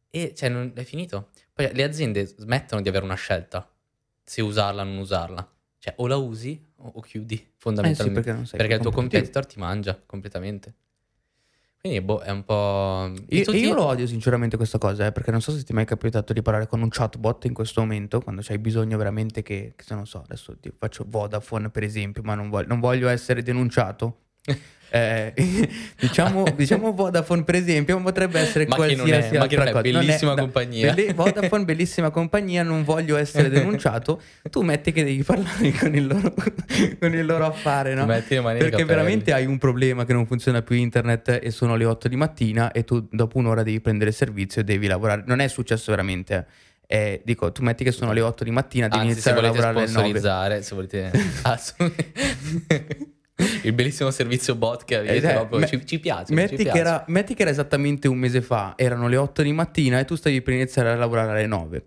E 0.10 0.34
cioè, 0.36 0.50
non, 0.50 0.72
è 0.76 0.84
finito. 0.84 1.30
Poi 1.54 1.70
le 1.74 1.84
aziende 1.84 2.26
smettono 2.26 2.82
di 2.82 2.90
avere 2.90 3.06
una 3.06 3.16
scelta, 3.16 3.70
se 4.24 4.42
usarla 4.42 4.82
o 4.82 4.86
non 4.86 4.98
usarla. 4.98 5.48
Cioè, 5.78 5.94
o 5.98 6.08
la 6.08 6.18
usi 6.18 6.62
o, 6.78 6.92
o 6.96 7.02
chiudi, 7.02 7.36
Eh 7.36 7.38
sì, 7.38 7.48
fondamentalmente. 7.58 8.22
perché 8.22 8.58
perché 8.58 8.74
il 8.76 8.82
tuo 8.82 8.92
competitor 8.92 9.46
ti 9.46 9.60
mangia 9.60 10.02
completamente. 10.06 10.74
Quindi, 11.80 12.02
boh, 12.02 12.20
è 12.20 12.30
un 12.30 12.44
po'... 12.44 13.14
Io, 13.30 13.52
io 13.54 13.74
lo 13.74 13.86
odio 13.86 14.06
sinceramente 14.06 14.58
questa 14.58 14.78
cosa, 14.78 15.06
eh, 15.06 15.12
perché 15.14 15.32
non 15.32 15.40
so 15.40 15.54
se 15.54 15.64
ti 15.64 15.72
è 15.72 15.76
mai 15.76 15.86
capitato 15.86 16.34
di 16.34 16.42
parlare 16.42 16.68
con 16.68 16.82
un 16.82 16.90
chatbot 16.90 17.46
in 17.46 17.54
questo 17.54 17.80
momento, 17.80 18.20
quando 18.20 18.42
c'hai 18.44 18.58
bisogno 18.58 18.98
veramente 18.98 19.42
che, 19.42 19.72
che 19.78 19.84
se 19.86 19.96
non 19.96 20.06
so, 20.06 20.22
adesso 20.22 20.58
ti 20.60 20.74
faccio 20.78 21.06
Vodafone 21.08 21.70
per 21.70 21.84
esempio, 21.84 22.22
ma 22.22 22.36
non 22.36 22.50
voglio, 22.50 22.68
non 22.68 22.82
voglio 22.82 23.08
essere 23.08 23.44
denunciato. 23.44 24.24
Eh, 24.92 25.34
diciamo, 26.00 26.44
diciamo 26.56 26.92
Vodafone 26.94 27.44
per 27.44 27.54
esempio, 27.54 28.02
potrebbe 28.02 28.40
essere 28.40 28.66
Ma 28.66 28.76
che 28.76 28.96
non 28.96 29.06
è- 29.08 29.10
qualsiasi 29.12 29.34
non 29.34 29.42
altra 29.44 29.64
è 29.64 29.72
cosa. 29.72 29.82
bellissima 29.82 30.34
no, 30.34 30.42
compagnia. 30.42 30.94
belli- 30.94 31.14
Vodafone, 31.14 31.64
bellissima 31.66 32.10
compagnia, 32.10 32.64
non 32.64 32.84
voglio 32.84 33.16
essere 33.16 33.50
denunciato. 33.54 34.20
Tu 34.50 34.62
metti 34.64 34.92
che 34.92 35.04
devi 35.04 35.22
parlare 35.22 35.72
con 35.74 35.94
il 35.94 36.08
loro, 36.08 36.34
con 37.00 37.14
il 37.14 37.24
loro 37.24 37.46
affare, 37.46 37.94
no? 37.94 38.08
Perché 38.08 38.38
capelli. 38.42 38.84
veramente 38.84 39.32
hai 39.32 39.46
un 39.46 39.60
problema 39.60 40.06
che 40.06 40.14
non 40.14 40.26
funziona 40.26 40.64
più 40.64 40.76
internet 40.76 41.40
e 41.40 41.52
sono 41.52 41.76
le 41.76 41.86
8 41.86 42.08
di 42.08 42.16
mattina 42.16 42.72
e 42.72 42.84
tu 42.84 43.08
dopo 43.12 43.38
un'ora 43.38 43.62
devi 43.62 43.80
prendere 43.82 44.12
servizio 44.12 44.62
e 44.62 44.64
devi 44.64 44.88
lavorare. 44.88 45.24
Non 45.28 45.40
è 45.40 45.48
successo 45.50 45.92
veramente. 45.92 46.36
eh. 46.36 46.68
Eh, 46.92 47.22
dico, 47.24 47.52
tu 47.52 47.62
metti 47.62 47.84
che 47.84 47.92
sono 47.92 48.12
le 48.12 48.22
8 48.22 48.44
di 48.44 48.50
mattina, 48.50 48.88
devi 48.88 49.04
Anzi, 49.08 49.22
se 49.22 49.30
iniziare 49.30 49.38
a 49.38 49.52
volete 49.52 49.62
lavorare 49.68 49.86
alle 49.86 49.94
9. 49.94 50.20
sponsorizzare, 50.20 50.62
se 50.64 50.74
volete... 50.74 51.12
il 53.64 53.74
bellissimo 53.74 54.12
servizio 54.12 54.56
bot 54.56 54.86
che 54.86 54.98
avete, 54.98 55.30
Eh, 55.30 55.34
proprio, 55.34 55.60
me- 55.60 55.68
ci, 55.68 55.86
ci 55.86 56.00
piace. 56.00 56.34
Metti 56.34 56.50
ci 56.52 56.56
che, 56.58 56.64
piace. 56.64 56.80
era, 56.80 57.04
metti 57.08 57.34
che 57.34 57.42
era 57.42 57.52
esattamente 57.52 58.08
un 58.08 58.18
mese 58.18 58.42
fa, 58.42 58.74
erano 58.76 59.08
le 59.08 59.18
8 59.18 59.42
di 59.42 59.52
mattina 59.52 60.00
e 60.00 60.06
tu 60.06 60.16
stavi 60.16 60.42
per 60.42 60.54
iniziare 60.54 60.90
a 60.92 60.96
lavorare 60.96 61.32
alle 61.32 61.48
9. 61.48 61.86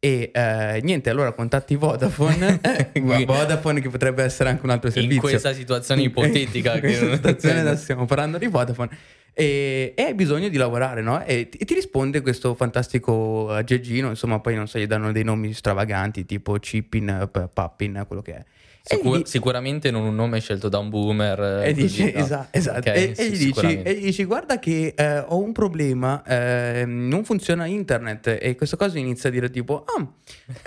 E 0.00 0.30
eh, 0.32 0.80
niente, 0.84 1.10
allora 1.10 1.32
contatti 1.32 1.74
Vodafone, 1.74 2.60
eh, 2.92 3.24
Vodafone 3.26 3.80
che 3.80 3.88
potrebbe 3.88 4.22
essere 4.22 4.48
anche 4.48 4.64
un 4.64 4.70
altro 4.70 4.90
servizio. 4.90 5.16
In 5.16 5.20
questa 5.30 5.52
situazione 5.52 6.02
ipotetica. 6.02 6.74
In 6.74 6.80
che 6.80 6.86
questa 6.86 7.14
situazione 7.14 7.60
adesso 7.60 7.82
stiamo 7.82 8.04
parlando 8.06 8.38
di 8.38 8.46
Vodafone. 8.46 8.90
E, 9.32 9.94
e 9.96 10.02
hai 10.02 10.14
bisogno 10.14 10.48
di 10.48 10.56
lavorare, 10.56 11.00
no? 11.00 11.24
E 11.24 11.48
ti, 11.48 11.58
e 11.58 11.64
ti 11.64 11.74
risponde 11.74 12.20
questo 12.22 12.54
fantastico 12.54 13.50
aggeggino, 13.50 14.08
insomma, 14.08 14.40
poi 14.40 14.54
non 14.56 14.66
so, 14.66 14.78
gli 14.80 14.86
danno 14.86 15.12
dei 15.12 15.22
nomi 15.24 15.52
stravaganti, 15.52 16.24
tipo 16.26 16.54
Chipin, 16.54 17.28
P- 17.30 17.48
Pappin, 17.52 18.04
quello 18.06 18.22
che 18.22 18.34
è. 18.34 18.44
E 18.90 18.96
Sicur- 18.96 19.26
Sicuramente 19.26 19.90
non 19.90 20.02
un 20.04 20.14
nome 20.14 20.40
scelto 20.40 20.68
da 20.70 20.78
un 20.78 20.88
boomer. 20.88 21.62
e 21.64 21.72
così, 21.74 21.82
dici, 21.82 22.12
no? 22.12 22.20
esatto, 22.20 22.48
esatto. 22.56 22.78
Ok, 22.78 22.86
e, 22.86 23.12
sì, 23.14 23.20
e 23.20 23.28
gli 23.28 23.36
dici, 23.36 23.82
e 23.82 23.94
gli 23.94 24.04
dici, 24.04 24.24
guarda 24.24 24.58
che 24.58 24.94
eh, 24.96 25.18
ho 25.18 25.38
un 25.42 25.52
problema, 25.52 26.22
eh, 26.24 26.84
non 26.86 27.22
funziona 27.24 27.66
internet 27.66 28.38
e 28.40 28.54
questa 28.56 28.76
cosa 28.78 28.98
inizia 28.98 29.28
a 29.28 29.32
dire 29.32 29.50
tipo, 29.50 29.84
ah, 29.84 30.06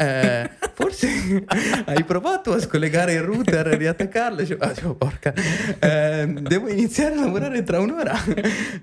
eh, 0.03 0.49
forse 0.73 1.07
hai 1.85 2.03
provato 2.03 2.53
a 2.53 2.59
scollegare 2.59 3.13
il 3.13 3.21
router 3.23 3.67
e 3.69 3.75
riattaccarlo? 3.77 4.37
Dice, 4.37 4.55
ah, 4.59 4.71
dico, 4.71 4.93
porca, 4.95 5.33
eh, 5.79 6.27
devo 6.27 6.67
iniziare 6.69 7.15
a 7.15 7.19
lavorare 7.21 7.63
tra 7.63 7.79
un'ora, 7.79 8.13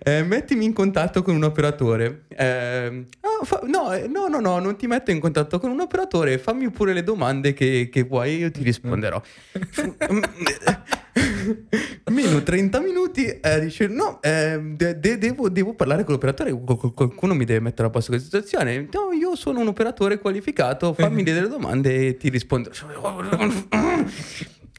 Eh, 0.02 0.22
mettimi 0.24 0.64
in 0.64 0.72
contatto 0.72 1.22
con 1.22 1.34
un 1.36 1.44
operatore. 1.44 2.24
Eh, 2.28 3.04
ah, 3.20 3.44
fa- 3.44 3.60
no, 3.66 3.92
eh, 3.92 4.08
no, 4.08 4.26
no, 4.26 4.40
no, 4.40 4.58
non 4.58 4.76
ti 4.76 4.86
metto 4.88 5.10
in 5.12 5.20
contatto 5.20 5.58
con 5.60 5.70
un 5.70 5.80
operatore, 5.80 6.38
fammi 6.38 6.70
pure 6.70 6.92
le 6.92 7.04
domande 7.04 7.52
che, 7.52 7.88
che 7.92 8.02
vuoi 8.02 8.30
e 8.30 8.34
io 8.36 8.50
ti 8.50 8.62
risponderò. 8.62 9.20
Meno 12.10 12.42
30 12.42 12.80
minuti 12.80 13.26
eh, 13.26 13.60
dice 13.60 13.86
no 13.86 14.20
eh, 14.22 14.58
de- 14.60 14.98
de- 14.98 15.18
devo, 15.18 15.48
devo 15.48 15.74
parlare 15.74 16.04
con 16.04 16.14
l'operatore 16.14 16.52
Qual- 16.52 16.78
qual- 16.78 16.94
qualcuno 16.94 17.34
mi 17.34 17.44
deve 17.44 17.60
mettere 17.60 17.88
a 17.88 17.90
posto 17.90 18.10
questa 18.10 18.26
situazione. 18.28 18.88
No 18.92 19.12
io 19.12 19.34
sono 19.36 19.60
un 19.60 19.68
operatore 19.68 20.18
qualificato 20.18 20.92
fammi 20.92 21.22
delle 21.22 21.48
domande 21.48 22.08
e 22.08 22.16
ti 22.16 22.28
rispondo. 22.28 22.70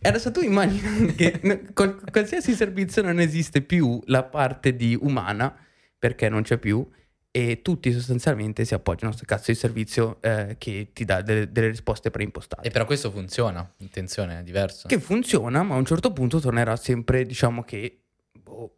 E 0.01 0.07
adesso 0.07 0.31
tu 0.31 0.39
immagini 0.39 1.13
che 1.13 1.41
qualsiasi 1.73 2.53
servizio 2.53 3.01
non 3.01 3.19
esiste 3.19 3.61
più 3.61 3.99
la 4.05 4.23
parte 4.23 4.73
di 4.73 4.97
umana 4.97 5.53
perché 5.99 6.29
non 6.29 6.43
c'è 6.43 6.57
più 6.57 6.87
e 7.31 7.61
tutti 7.61 7.91
sostanzialmente 7.91 8.65
si 8.65 8.73
appoggiano 8.73 9.11
a 9.11 9.15
questo 9.15 9.25
cazzo 9.25 9.51
di 9.51 9.57
servizio 9.57 10.17
eh, 10.21 10.55
che 10.57 10.89
ti 10.93 11.05
dà 11.05 11.21
delle, 11.21 11.51
delle 11.51 11.67
risposte 11.67 12.09
preimpostate. 12.09 12.67
E 12.67 12.71
però 12.71 12.85
questo 12.85 13.11
funziona, 13.11 13.71
attenzione, 13.81 14.39
è 14.39 14.43
diverso. 14.43 14.87
Che 14.87 14.99
funziona, 14.99 15.61
ma 15.63 15.75
a 15.75 15.77
un 15.77 15.85
certo 15.85 16.11
punto 16.11 16.39
tornerà 16.39 16.75
sempre, 16.75 17.25
diciamo 17.25 17.63
che... 17.63 18.01
Boh. 18.31 18.75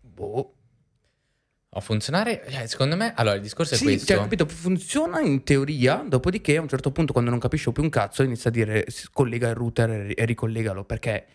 Boh. 0.00 0.54
A 1.74 1.80
funzionare, 1.80 2.44
eh, 2.44 2.68
secondo 2.68 2.96
me, 2.96 3.14
allora 3.16 3.34
il 3.34 3.40
discorso 3.40 3.74
è 3.74 3.76
Sì, 3.78 3.84
questo. 3.84 4.06
cioè, 4.12 4.18
capito, 4.18 4.46
funziona 4.46 5.20
in 5.20 5.42
teoria, 5.42 6.04
dopodiché 6.06 6.58
a 6.58 6.60
un 6.60 6.68
certo 6.68 6.92
punto 6.92 7.12
quando 7.12 7.30
non 7.30 7.38
capisce 7.38 7.72
più 7.72 7.82
un 7.82 7.88
cazzo 7.88 8.22
inizia 8.22 8.50
a 8.50 8.52
dire 8.52 8.86
collega 9.10 9.48
il 9.48 9.54
router 9.54 10.12
e 10.14 10.24
ricollegalo, 10.26 10.84
perché 10.84 11.26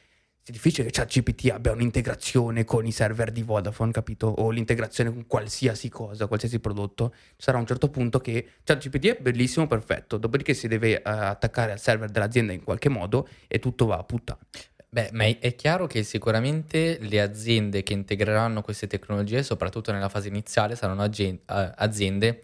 è 0.48 0.54
difficile 0.54 0.88
che 0.88 0.94
ChatGPT 0.94 1.50
abbia 1.52 1.74
un'integrazione 1.74 2.64
con 2.64 2.86
i 2.86 2.94
server 2.94 3.32
di 3.32 3.44
Vodafone, 3.44 3.92
capito? 3.92 4.28
O 4.28 4.50
l'integrazione 4.50 5.12
con 5.12 5.28
qualsiasi 5.28 5.90
cosa, 5.90 6.28
qualsiasi 6.28 6.60
prodotto. 6.60 7.14
Ci 7.14 7.44
sarà 7.44 7.58
un 7.58 7.66
certo 7.66 7.90
punto 7.90 8.20
che 8.20 8.52
ChatGPT 8.64 9.06
è 9.08 9.18
bellissimo, 9.20 9.68
perfetto, 9.68 10.18
dopodiché 10.18 10.54
si 10.54 10.70
deve 10.70 11.02
eh, 11.02 11.02
attaccare 11.04 11.74
al 11.74 11.82
server 11.82 12.10
dell'azienda 12.10 12.54
in 12.54 12.64
qualche 12.64 12.88
modo 12.88 13.28
e 13.46 13.60
tutto 13.60 13.88
va 13.88 13.98
a 13.98 14.04
puttana. 14.04 14.40
Beh, 14.88 15.10
ma 15.12 15.26
è, 15.26 15.56
chiaro 15.56 15.86
che 15.86 16.02
sicuramente 16.04 16.98
le 17.02 17.20
aziende 17.20 17.84
che 17.84 17.92
integreranno 17.92 18.62
queste 18.62 18.88
tecnologie, 18.88 19.44
soprattutto 19.44 19.92
nella 19.92 20.08
fase 20.08 20.30
iniziale, 20.30 20.78
saranno 20.78 21.04
eh, 21.04 21.42
aziende 21.46 22.42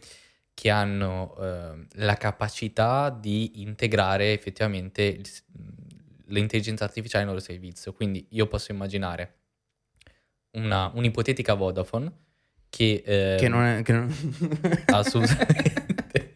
che 0.54 0.70
hanno 0.70 1.36
eh, 1.40 1.86
la 1.94 2.16
capacità 2.18 3.10
di 3.10 3.62
integrare 3.62 4.34
effettivamente 4.34 5.04
il 5.04 5.26
l'intelligenza 6.28 6.84
artificiale 6.84 7.24
nel 7.26 7.34
loro 7.34 7.46
servizio. 7.46 7.94
Quindi 7.94 8.26
io 8.32 8.48
posso 8.48 8.72
immaginare 8.72 9.38
una, 10.52 10.92
un'ipotetica 10.94 11.54
Vodafone 11.54 12.12
che... 12.70 13.04
eh, 13.06 13.36
Che 13.38 13.48
non 13.48 13.64
è... 13.64 13.82
Che 13.84 13.92
non... 13.92 14.14
assolutamente. 14.88 16.36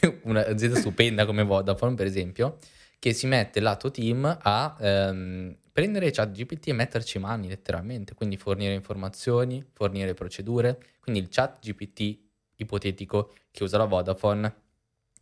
Un'azienda 0.22 0.78
stupenda 0.78 1.26
come 1.26 1.42
Vodafone 1.42 1.94
per 1.94 2.06
esempio 2.06 2.58
che 2.98 3.12
si 3.12 3.26
mette 3.26 3.60
lato 3.60 3.90
team 3.90 4.38
a 4.40 4.76
ehm, 4.80 5.56
prendere 5.72 6.10
chat 6.10 6.32
GPT 6.32 6.68
e 6.68 6.72
metterci 6.72 7.18
mani 7.18 7.48
letteralmente. 7.48 8.14
Quindi 8.14 8.36
fornire 8.36 8.74
informazioni 8.74 9.64
fornire 9.72 10.14
procedure. 10.14 10.78
Quindi 11.00 11.20
il 11.20 11.28
chat 11.30 11.58
GPT 11.60 12.18
ipotetico 12.56 13.34
che 13.50 13.62
usa 13.62 13.78
la 13.78 13.84
Vodafone 13.84 14.54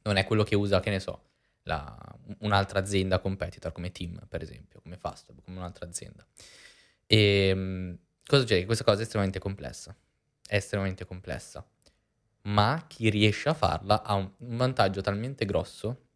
non 0.02 0.16
è 0.16 0.24
quello 0.24 0.42
che 0.42 0.54
usa 0.54 0.80
che 0.80 0.90
ne 0.90 1.00
so 1.00 1.25
la- 1.66 2.18
un'altra 2.40 2.80
azienda 2.80 3.18
competitor 3.18 3.72
come 3.72 3.92
Team 3.92 4.26
per 4.28 4.42
esempio 4.42 4.80
come 4.80 4.96
Fastweb 4.96 5.40
come 5.42 5.58
un'altra 5.58 5.86
azienda 5.86 6.26
e 7.06 7.52
mm, 7.54 7.94
cosa 8.26 8.40
succede? 8.42 8.60
Che 8.60 8.66
questa 8.66 8.84
cosa 8.84 9.00
è 9.00 9.02
estremamente 9.02 9.38
complessa 9.38 9.94
è 10.46 10.56
estremamente 10.56 11.04
complessa 11.04 11.64
ma 12.42 12.84
chi 12.86 13.10
riesce 13.10 13.48
a 13.48 13.54
farla 13.54 14.02
ha 14.02 14.14
un, 14.14 14.30
un 14.38 14.56
vantaggio 14.56 15.00
talmente 15.00 15.44
grosso 15.44 16.06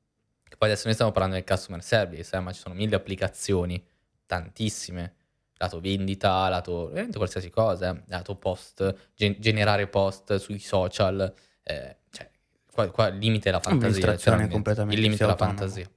che 0.50 0.56
poi 0.56 0.68
adesso 0.68 0.86
noi 0.86 0.94
stiamo 0.94 1.12
parlando 1.12 1.36
del 1.36 1.46
customer 1.46 1.80
service, 1.80 2.34
eh, 2.34 2.40
ma 2.40 2.52
ci 2.52 2.58
sono 2.58 2.74
mille 2.74 2.96
applicazioni, 2.96 3.82
tantissime, 4.26 5.14
lato 5.58 5.78
vendita, 5.78 6.48
lato 6.48 6.88
veramente 6.88 7.18
qualsiasi 7.18 7.50
cosa, 7.50 7.94
eh, 7.94 8.02
lato 8.08 8.34
post, 8.34 9.10
gen- 9.14 9.36
generare 9.38 9.86
post 9.86 10.34
sui 10.36 10.58
social, 10.58 11.32
eh, 11.62 11.98
cioè 12.10 12.29
qua, 12.72 12.90
qua 12.90 13.08
il 13.08 13.18
limite 13.18 13.48
è 13.48 13.52
la 13.52 13.60
fantasia, 13.60 14.16
completamente 14.48 14.94
il 14.96 15.00
limite 15.02 15.24
è 15.24 15.26
la 15.26 15.36
fantasia. 15.36 15.90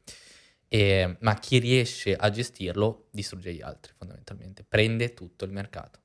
E- 0.68 1.18
ma 1.20 1.36
chi 1.36 1.60
riesce 1.60 2.16
a 2.16 2.30
gestirlo 2.30 3.08
distrugge 3.12 3.54
gli 3.54 3.62
altri 3.62 3.94
fondamentalmente, 3.98 4.66
prende 4.68 5.14
tutto 5.14 5.46
il 5.46 5.52
mercato. 5.52 6.00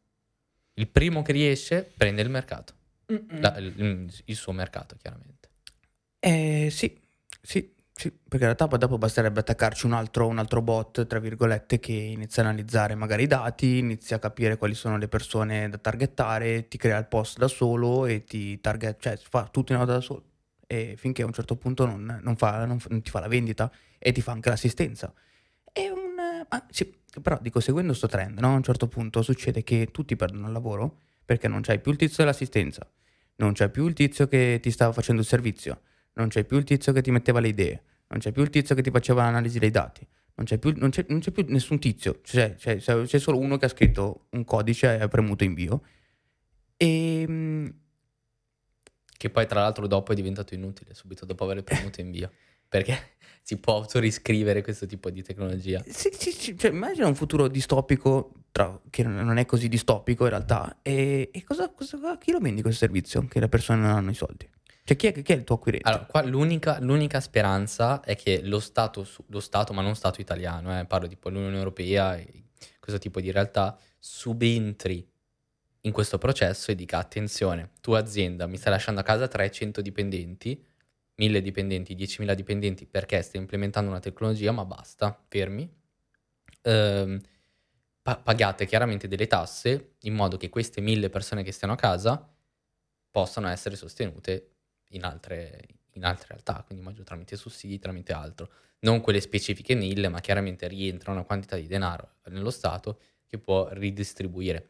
Il 0.75 0.89
primo 0.89 1.23
che 1.23 1.33
riesce 1.33 1.91
prende 1.97 2.23
il 2.23 2.31
mercato. 2.31 2.75
La- 3.41 3.57
il, 3.57 4.13
il 4.25 4.37
suo 4.37 4.53
mercato, 4.53 4.97
chiaramente. 5.01 5.49
Eh, 6.21 6.69
sì, 6.71 7.01
sì, 7.41 7.75
sì, 7.95 8.11
perché 8.11 8.37
in 8.37 8.45
realtà 8.45 8.69
poi 8.69 8.79
dopo 8.79 8.99
basterebbe 8.99 9.41
attaccarci 9.41 9.87
un 9.87 9.93
altro, 9.93 10.27
un 10.27 10.39
altro 10.39 10.61
bot, 10.61 11.07
tra 11.07 11.19
virgolette, 11.19 11.81
che 11.81 11.93
inizia 11.93 12.43
a 12.43 12.47
analizzare 12.47 12.95
magari 12.95 13.23
i 13.23 13.27
dati, 13.27 13.79
inizia 13.79 14.17
a 14.17 14.19
capire 14.19 14.57
quali 14.59 14.75
sono 14.75 14.99
le 14.99 15.09
persone 15.09 15.69
da 15.69 15.79
targettare, 15.79 16.69
ti 16.69 16.77
crea 16.77 16.99
il 16.99 17.07
post 17.07 17.39
da 17.39 17.49
solo 17.49 18.05
e 18.07 18.25
ti 18.25 18.61
target, 18.61 19.01
cioè 19.01 19.17
fa 19.17 19.49
tutto 19.51 19.73
in 19.73 19.79
auto 19.79 19.93
da 19.93 20.01
solo. 20.01 20.25
E 20.71 20.95
finché 20.99 21.23
a 21.23 21.27
un 21.27 21.33
certo 21.33 21.57
punto 21.57 21.87
non, 21.87 22.21
non 22.23 22.37
fa, 22.37 22.65
non 22.67 22.79
non 22.91 23.01
ti 23.03 23.11
fa 23.11 23.21
la 23.21 23.29
vendita 23.29 23.73
e 23.99 24.13
ti 24.13 24.21
fa 24.21 24.33
anche 24.33 24.51
l'assistenza. 24.51 25.13
È 25.73 25.89
un... 25.89 26.19
ah, 26.49 26.67
sì, 26.71 26.95
però 27.23 27.39
dico, 27.41 27.61
seguendo 27.61 27.95
sto 27.95 28.07
trend, 28.07 28.39
no? 28.39 28.53
A 28.53 28.57
un 28.57 28.63
certo 28.63 28.87
punto 28.89 29.23
succede 29.23 29.63
che 29.65 29.89
tutti 29.91 30.15
perdono 30.17 30.47
il 30.47 30.53
lavoro 30.53 31.01
perché 31.25 31.49
non 31.49 31.63
c'hai 31.63 31.81
più 31.81 31.91
il 31.93 31.97
tizio 31.99 32.23
dell'assistenza, 32.25 32.87
non 33.37 33.53
c'è 33.53 33.71
più 33.71 33.87
il 33.87 33.95
tizio 33.95 34.29
che 34.29 34.59
ti 34.63 34.71
stava 34.71 34.93
facendo 34.93 35.21
il 35.23 35.27
servizio, 35.27 35.81
non 36.15 36.29
c'è 36.29 36.45
più 36.45 36.57
il 36.59 36.65
tizio 36.65 36.93
che 36.93 37.01
ti 37.03 37.11
metteva 37.11 37.41
le 37.41 37.49
idee, 37.49 37.83
non 38.09 38.19
c'è 38.21 38.33
più 38.33 38.43
il 38.43 38.51
tizio 38.51 38.75
che 38.75 38.83
ti 38.83 38.91
faceva 38.91 39.23
l'analisi 39.25 39.59
dei 39.59 39.71
dati, 39.71 40.07
non 40.35 40.47
c'è 40.47 40.59
più, 40.59 40.73
non 40.77 40.91
c'è, 40.91 41.05
non 41.09 41.21
c'è 41.21 41.31
più 41.31 41.45
nessun 41.49 41.79
tizio, 41.79 42.21
c'è, 42.23 42.55
c'è- 42.57 42.79
c'è- 42.79 43.19
solo 43.19 43.39
uno 43.39 43.57
che 43.59 43.67
ha 43.67 43.69
scritto 43.69 44.27
un 44.31 44.45
codice 44.45 44.97
e 44.97 45.03
ha 45.03 45.09
premuto 45.09 45.45
invio. 45.45 45.83
E 46.77 47.25
mm, 47.29 47.67
Che 49.19 49.31
poi, 49.31 49.47
tra 49.47 49.61
l'altro, 49.61 49.89
dopo 49.89 50.13
è 50.13 50.15
diventato 50.15 50.55
inutile, 50.55 50.95
subito 50.95 51.27
dopo 51.27 51.45
aver 51.45 51.65
premuto 51.65 52.01
invio. 52.01 52.31
Perché 52.69 53.17
si 53.43 53.59
può 53.59 53.75
autoriscrivere 53.75 54.63
questo 54.63 54.87
tipo 54.87 55.11
di 55.11 55.23
tecnologia. 55.23 55.83
sì, 55.87 56.11
sì, 56.13 56.31
sì, 56.31 56.57
cioè, 56.57 56.71
immagina 56.71 57.07
un 57.09 57.17
futuro 57.17 57.49
distopico, 57.49 58.33
tra- 58.53 58.81
che 58.89 59.03
non 59.03 59.37
è 59.37 59.45
così 59.45 59.69
distopico 59.69 60.23
in 60.23 60.31
realtà, 60.31 60.79
e, 60.83 61.31
e 61.33 61.45
cosa, 61.45 61.69
cosa- 61.71 62.17
chi 62.17 62.31
lo 62.31 62.39
vendi 62.39 62.63
questo 62.63 62.87
servizio? 62.87 63.27
Che 63.27 63.41
le 63.41 63.49
persone 63.49 63.81
non 63.81 63.91
hanno 63.91 64.11
i 64.11 64.15
soldi. 64.15 64.49
Cioè, 64.85 64.97
chi 64.97 65.09
è, 65.09 65.13
chi 65.23 65.33
è 65.33 65.37
il 65.37 65.45
tuo 65.45 65.57
acquirente? 65.57 65.89
Allora, 65.89 66.05
qua 66.05 66.23
l'unica, 66.23 66.79
l'unica 66.81 67.21
speranza 67.21 68.01
è 68.01 68.17
che 68.17 68.41
lo 68.45 68.61
Stato, 68.61 69.07
lo 69.27 69.41
Stato, 69.41 69.75
ma 69.75 69.83
non 69.83 69.97
Stato 69.97 70.21
italiano, 70.21 70.79
eh, 70.79 70.87
parlo 70.87 71.09
tipo 71.09 71.29
l'Unione 71.29 71.59
Europea 71.59 72.19
questo 72.89 72.99
tipo 72.99 73.21
di 73.21 73.31
realtà, 73.31 73.77
subentri 73.99 75.07
in 75.89 75.93
questo 75.95 76.19
processo 76.19 76.71
e 76.71 76.75
dica 76.75 76.99
attenzione, 76.99 77.73
tua 77.81 77.99
azienda 77.99 78.47
mi 78.47 78.57
stai 78.57 78.73
lasciando 78.73 79.01
a 79.01 79.05
casa 79.05 79.27
300 79.29 79.81
dipendenti, 79.81 80.65
1000 81.17 81.41
dipendenti, 81.43 81.95
10.000 81.95 82.35
dipendenti 82.35 82.87
perché 82.87 83.21
stai 83.23 83.41
implementando 83.41 83.91
una 83.91 84.01
tecnologia, 84.01 84.53
ma 84.53 84.65
basta, 84.65 85.19
fermi. 85.29 85.69
Ehm, 86.63 87.21
pa- 88.03 88.19
pagate 88.19 88.67
chiaramente 88.67 89.09
delle 89.09 89.27
tasse 89.27 89.95
in 90.03 90.15
modo 90.15 90.37
che 90.37 90.49
queste 90.49 90.81
1000 90.81 91.09
persone 91.11 91.43
che 91.43 91.53
stiano 91.53 91.75
a 91.75 91.77
casa 91.77 92.29
possano 93.11 93.49
essere 93.49 93.77
sostenute 93.77 94.53
in 94.91 95.05
altre, 95.05 95.67
in 95.93 96.05
altre 96.05 96.29
realtà, 96.29 96.63
quindi 96.65 96.83
immagino 96.85 97.05
tramite 97.05 97.37
sussidi, 97.37 97.79
tramite 97.79 98.13
altro. 98.13 98.51
Non 98.81 99.01
quelle 99.01 99.21
specifiche 99.21 99.75
NIL, 99.75 100.09
ma 100.11 100.21
chiaramente 100.21 100.69
rientra 100.69 101.13
una 101.13 101.25
quantità 101.25 101.57
di 101.57 101.67
denaro 101.67 102.17
nello 102.27 102.51
Stato 102.51 103.01
che 103.27 103.39
può 103.39 103.69
ridistribuire. 103.73 104.69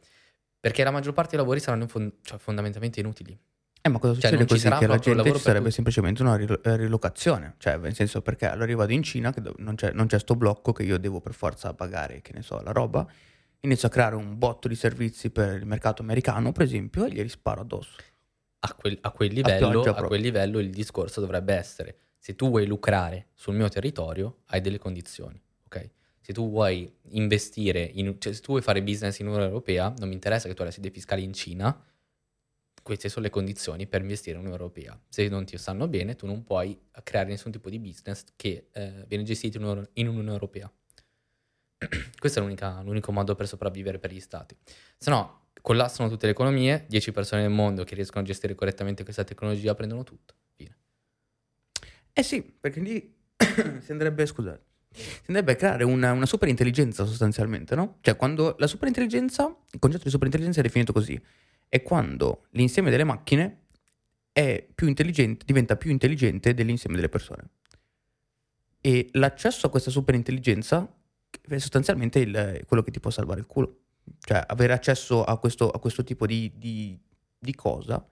Perché 0.59 0.83
la 0.83 0.91
maggior 0.91 1.13
parte 1.13 1.31
dei 1.31 1.39
lavori 1.39 1.59
saranno 1.59 1.87
fon- 1.87 2.11
cioè, 2.21 2.37
fondamentalmente 2.37 2.99
inutili. 2.99 3.37
Eh, 3.81 3.87
ma 3.89 3.97
cosa 3.97 4.13
Cioè, 4.13 4.21
succede 4.31 4.35
non 4.35 4.47
ci 4.47 4.53
così? 4.55 4.67
sarà 4.67 4.77
Che 4.77 4.87
la 4.87 4.97
gente 4.97 5.17
lavoro 5.17 5.37
ci 5.37 5.43
sarebbe 5.43 5.71
semplicemente 5.71 6.21
una 6.21 6.37
eh, 6.37 6.75
rilocazione. 6.75 7.55
Cioè, 7.57 7.77
nel 7.77 7.95
senso, 7.95 8.21
perché 8.21 8.47
allora 8.47 8.69
io 8.69 8.75
vado 8.77 8.91
in 8.91 9.03
Cina, 9.03 9.31
che 9.31 9.41
non 9.57 9.75
c'è, 9.75 9.91
non 9.93 10.07
c'è 10.07 10.19
sto 10.19 10.35
blocco 10.35 10.73
che 10.73 10.83
io 10.83 10.97
devo 10.97 11.21
per 11.21 11.33
forza 11.33 11.73
pagare, 11.73 12.21
che 12.21 12.33
ne 12.33 12.41
so, 12.41 12.59
la 12.61 12.71
roba. 12.71 13.07
Inizio 13.61 13.87
a 13.87 13.91
creare 13.91 14.15
un 14.15 14.37
botto 14.37 14.67
di 14.67 14.75
servizi 14.75 15.29
per 15.29 15.55
il 15.55 15.65
mercato 15.65 16.01
americano, 16.01 16.51
per 16.51 16.63
esempio, 16.63 17.05
e 17.05 17.11
gli 17.11 17.21
risparo 17.21 17.61
addosso. 17.61 17.95
A 18.59 18.73
quel, 18.73 18.97
a 19.01 19.11
quel 19.11 19.31
livello, 19.33 19.79
a 19.79 19.83
proprio. 19.83 20.07
quel 20.07 20.21
livello 20.21 20.59
il 20.59 20.69
discorso 20.69 21.21
dovrebbe 21.21 21.53
essere, 21.53 21.97
se 22.17 22.35
tu 22.35 22.49
vuoi 22.49 22.65
lucrare 22.67 23.27
sul 23.33 23.55
mio 23.55 23.69
territorio, 23.69 24.39
hai 24.47 24.59
delle 24.59 24.77
condizioni, 24.77 25.41
ok? 25.65 25.89
Se 26.29 26.35
tu 26.35 26.47
vuoi 26.47 26.87
investire, 27.13 27.81
in, 27.81 28.17
cioè 28.19 28.33
se 28.33 28.41
tu 28.41 28.51
vuoi 28.51 28.61
fare 28.61 28.83
business 28.83 29.17
in 29.17 29.25
Unione 29.25 29.45
Europea, 29.45 29.91
non 29.97 30.09
mi 30.09 30.13
interessa 30.13 30.47
che 30.47 30.53
tu 30.53 30.61
hai 30.61 30.67
la 30.67 30.73
sede 30.73 30.91
fiscale 30.91 31.21
in 31.21 31.33
Cina, 31.33 31.83
queste 32.83 33.09
sono 33.09 33.25
le 33.25 33.31
condizioni 33.31 33.87
per 33.87 34.01
investire 34.01 34.33
in 34.33 34.41
Unione 34.41 34.55
Europea. 34.55 35.01
Se 35.09 35.27
non 35.27 35.45
ti 35.45 35.57
stanno 35.57 35.87
bene, 35.87 36.15
tu 36.15 36.27
non 36.27 36.43
puoi 36.43 36.79
creare 37.01 37.29
nessun 37.29 37.51
tipo 37.51 37.71
di 37.71 37.79
business 37.79 38.25
che 38.35 38.67
eh, 38.71 39.05
viene 39.07 39.23
gestito 39.23 39.57
in, 39.57 39.63
Unione- 39.63 39.89
in 39.93 40.07
Unione 40.07 40.29
Europea. 40.29 40.71
Questo 42.19 42.39
è 42.39 42.83
l'unico 42.83 43.11
modo 43.11 43.33
per 43.33 43.47
sopravvivere 43.47 43.97
per 43.97 44.13
gli 44.13 44.19
stati. 44.19 44.55
Se 44.99 45.09
no, 45.09 45.47
collassano 45.63 46.09
tutte 46.09 46.27
le 46.27 46.33
economie, 46.33 46.85
10 46.87 47.11
persone 47.11 47.41
nel 47.41 47.49
mondo 47.49 47.83
che 47.83 47.95
riescono 47.95 48.21
a 48.21 48.27
gestire 48.27 48.53
correttamente 48.53 49.01
questa 49.01 49.23
tecnologia 49.23 49.73
prendono 49.73 50.03
tutto. 50.03 50.35
Fine. 50.53 50.77
Eh 52.13 52.21
sì, 52.21 52.43
perché 52.43 52.81
lì 52.81 53.15
si 53.81 53.91
andrebbe, 53.91 54.27
scusate, 54.27 54.67
si 54.91 55.21
andrebbe 55.27 55.53
a 55.53 55.55
creare 55.55 55.83
una, 55.83 56.11
una 56.11 56.25
super 56.25 56.47
intelligenza 56.49 57.05
sostanzialmente, 57.05 57.75
no? 57.75 57.97
Cioè, 58.01 58.15
quando 58.15 58.55
la 58.57 58.67
super 58.67 58.87
intelligenza, 58.87 59.55
il 59.71 59.79
concetto 59.79 60.03
di 60.05 60.09
super 60.09 60.25
intelligenza 60.27 60.59
è 60.59 60.63
definito 60.63 60.91
così, 60.93 61.19
è 61.67 61.81
quando 61.83 62.45
l'insieme 62.51 62.89
delle 62.89 63.03
macchine 63.03 63.65
è 64.31 64.67
più 64.73 64.87
intelligente, 64.87 65.45
diventa 65.45 65.75
più 65.75 65.91
intelligente 65.91 66.53
dell'insieme 66.53 66.95
delle 66.95 67.09
persone. 67.09 67.49
E 68.81 69.09
l'accesso 69.13 69.67
a 69.67 69.69
questa 69.69 69.91
super 69.91 70.15
intelligenza 70.15 70.91
è 71.47 71.57
sostanzialmente 71.57 72.19
il- 72.19 72.63
quello 72.65 72.81
che 72.81 72.91
ti 72.91 72.99
può 72.99 73.11
salvare 73.11 73.41
il 73.41 73.45
culo. 73.45 73.81
Cioè, 74.19 74.43
avere 74.47 74.73
accesso 74.73 75.23
a 75.23 75.37
questo, 75.37 75.69
a 75.69 75.79
questo 75.79 76.03
tipo 76.03 76.25
di, 76.25 76.51
di 76.55 76.99
di 77.41 77.55
cosa 77.55 78.05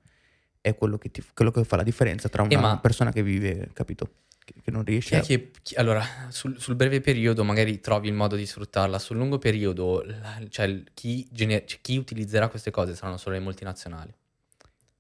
è 0.62 0.74
quello 0.78 0.98
che, 0.98 1.12
ti- 1.12 1.22
quello 1.34 1.52
che 1.52 1.64
fa 1.66 1.76
la 1.76 1.84
differenza 1.84 2.30
tra 2.30 2.44
una 2.44 2.78
Eh, 2.78 2.80
persona 2.80 3.12
che 3.12 3.22
vive, 3.24 3.70
capito? 3.74 4.12
Che, 4.62 4.72
non 4.72 4.84
è 4.88 4.98
a... 5.18 5.22
che- 5.22 5.76
allora, 5.76 6.04
sul, 6.30 6.58
sul 6.60 6.76
breve 6.76 7.02
periodo 7.02 7.44
magari 7.44 7.82
trovi 7.82 8.08
il 8.08 8.14
modo 8.14 8.38
di 8.38 8.46
sfruttarla, 8.46 8.98
sul 8.98 9.18
lungo 9.18 9.38
periodo, 9.40 10.02
la- 10.04 10.42
cioè, 10.50 10.84
chi, 10.94 11.28
gener- 11.30 11.66
cioè, 11.66 11.80
chi 11.82 11.98
utilizzerà 11.98 12.48
queste 12.48 12.72
cose 12.72 12.96
saranno 12.96 13.18
solo 13.18 13.36
le 13.36 13.42
multinazionali. 13.42 14.14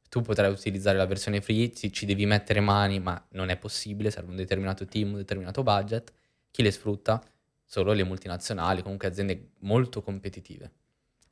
Tu 0.09 0.21
potrai 0.21 0.51
utilizzare 0.51 0.97
la 0.97 1.05
versione 1.05 1.41
free, 1.41 1.73
ci, 1.73 1.91
ci 1.93 2.05
devi 2.05 2.25
mettere 2.25 2.59
mani, 2.59 2.99
ma 2.99 3.25
non 3.31 3.49
è 3.49 3.57
possibile, 3.57 4.11
serve 4.11 4.31
un 4.31 4.35
determinato 4.35 4.85
team, 4.85 5.11
un 5.11 5.17
determinato 5.17 5.63
budget. 5.63 6.11
Chi 6.51 6.61
le 6.63 6.71
sfrutta? 6.71 7.23
Solo 7.63 7.93
le 7.93 8.03
multinazionali, 8.03 8.81
comunque 8.81 9.07
aziende 9.07 9.51
molto 9.59 10.01
competitive. 10.01 10.71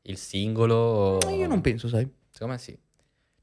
Il 0.04 0.18
singolo... 0.18 1.20
Ma 1.24 1.32
Io 1.32 1.48
non 1.48 1.62
penso, 1.62 1.88
sai. 1.88 2.08
Secondo 2.30 2.54
me 2.54 2.60
sì. 2.60 2.78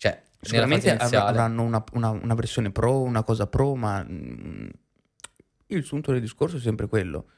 Cioè, 0.03 0.21
Sicuramente 0.41 0.91
avranno 0.97 1.63
una, 1.63 1.85
una- 1.93 2.11
una 2.11 2.35
versione 2.35 2.73
pro, 2.73 3.01
una 3.03 3.23
cosa 3.23 3.47
pro, 3.47 3.77
ma 3.77 4.03
mm, 4.05 4.69
il 5.69 5.85
sunto 5.85 6.11
del 6.11 6.21
discorso 6.21 6.57
è 6.57 6.61
sempre 6.61 6.89
quello. 6.89 7.31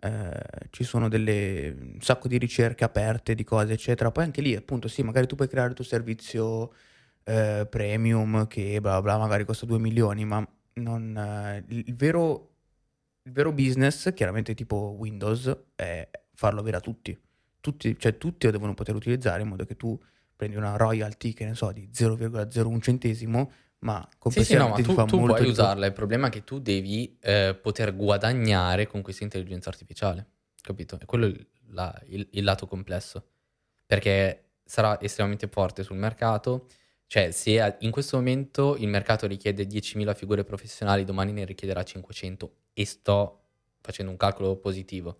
Eh, 0.00 0.68
ci 0.70 0.82
sono 0.82 1.08
delle, 1.08 1.72
un 1.94 2.00
sacco 2.00 2.26
di 2.26 2.36
ricerche 2.36 2.82
aperte 2.82 3.36
di 3.36 3.44
cose, 3.44 3.74
eccetera. 3.74 4.10
Poi 4.10 4.24
anche 4.24 4.40
lì, 4.40 4.56
appunto, 4.56 4.88
sì, 4.88 5.02
magari 5.04 5.28
tu 5.28 5.36
puoi 5.36 5.46
creare 5.46 5.68
il 5.68 5.74
tuo 5.76 5.84
servizio 5.84 6.72
eh, 7.22 7.64
premium 7.70 8.48
che 8.48 8.80
bla 8.80 9.00
bla, 9.00 9.16
magari 9.16 9.44
costa 9.44 9.64
2 9.64 9.78
milioni, 9.78 10.24
ma 10.24 10.44
non, 10.74 11.16
eh, 11.16 11.64
il, 11.68 11.84
il 11.86 11.94
vero, 11.94 12.54
il 13.22 13.30
vero 13.32 13.52
business, 13.52 14.12
chiaramente 14.14 14.54
tipo 14.54 14.96
Windows, 14.98 15.56
è 15.76 16.10
farlo 16.34 16.58
avere 16.58 16.78
a 16.78 16.80
tutti. 16.80 17.16
Tutti, 17.60 17.96
cioè 17.96 18.18
tutti 18.18 18.46
lo 18.46 18.52
devono 18.52 18.74
poter 18.74 18.96
utilizzare 18.96 19.42
in 19.42 19.48
modo 19.48 19.64
che 19.64 19.76
tu 19.76 19.96
prendi 20.36 20.56
una 20.56 20.76
royalty, 20.76 21.32
che 21.32 21.44
ne 21.44 21.54
so, 21.54 21.70
di 21.72 21.88
0,01 21.92 22.80
centesimo, 22.80 23.52
ma 23.80 24.06
Sì, 24.28 24.44
sì, 24.44 24.54
no, 24.56 24.68
ma 24.68 24.76
tu, 24.76 24.94
tu 25.06 25.16
puoi 25.26 25.48
usarla, 25.48 25.86
il 25.86 25.92
problema 25.92 26.28
è 26.28 26.30
che 26.30 26.42
tu 26.44 26.58
devi 26.58 27.16
eh, 27.20 27.58
poter 27.60 27.94
guadagnare 27.94 28.86
con 28.86 29.02
questa 29.02 29.24
intelligenza 29.24 29.68
artificiale, 29.68 30.26
capito? 30.60 30.98
E 31.00 31.04
quello 31.04 31.26
è 31.26 31.28
il, 31.28 31.46
la- 31.68 32.02
il- 32.06 32.28
il 32.32 32.44
lato 32.44 32.66
complesso, 32.66 33.26
perché 33.86 34.52
sarà 34.64 34.98
estremamente 35.00 35.48
forte 35.48 35.82
sul 35.82 35.96
mercato, 35.96 36.68
cioè 37.06 37.30
se 37.30 37.76
in 37.80 37.90
questo 37.90 38.16
momento 38.16 38.76
il 38.76 38.88
mercato 38.88 39.26
richiede 39.26 39.66
10.000 39.66 40.14
figure 40.14 40.42
professionali, 40.44 41.04
domani 41.04 41.32
ne 41.32 41.44
richiederà 41.44 41.82
500 41.82 42.54
e 42.72 42.86
sto 42.86 43.40
facendo 43.82 44.10
un 44.10 44.16
calcolo 44.16 44.56
positivo. 44.56 45.18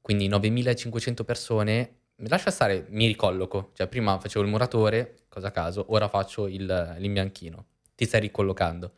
Quindi 0.00 0.28
9.500 0.28 1.24
persone, 1.24 2.00
lascia 2.28 2.50
stare, 2.50 2.86
mi 2.90 3.06
ricolloco, 3.06 3.70
cioè 3.74 3.86
prima 3.88 4.18
facevo 4.18 4.44
il 4.44 4.50
muratore, 4.50 5.24
cosa 5.28 5.48
a 5.48 5.50
caso, 5.50 5.86
ora 5.88 6.08
faccio 6.08 6.46
il- 6.46 6.94
l'imbianchino, 6.98 7.66
ti 7.94 8.04
stai 8.04 8.20
ricollocando. 8.20 8.92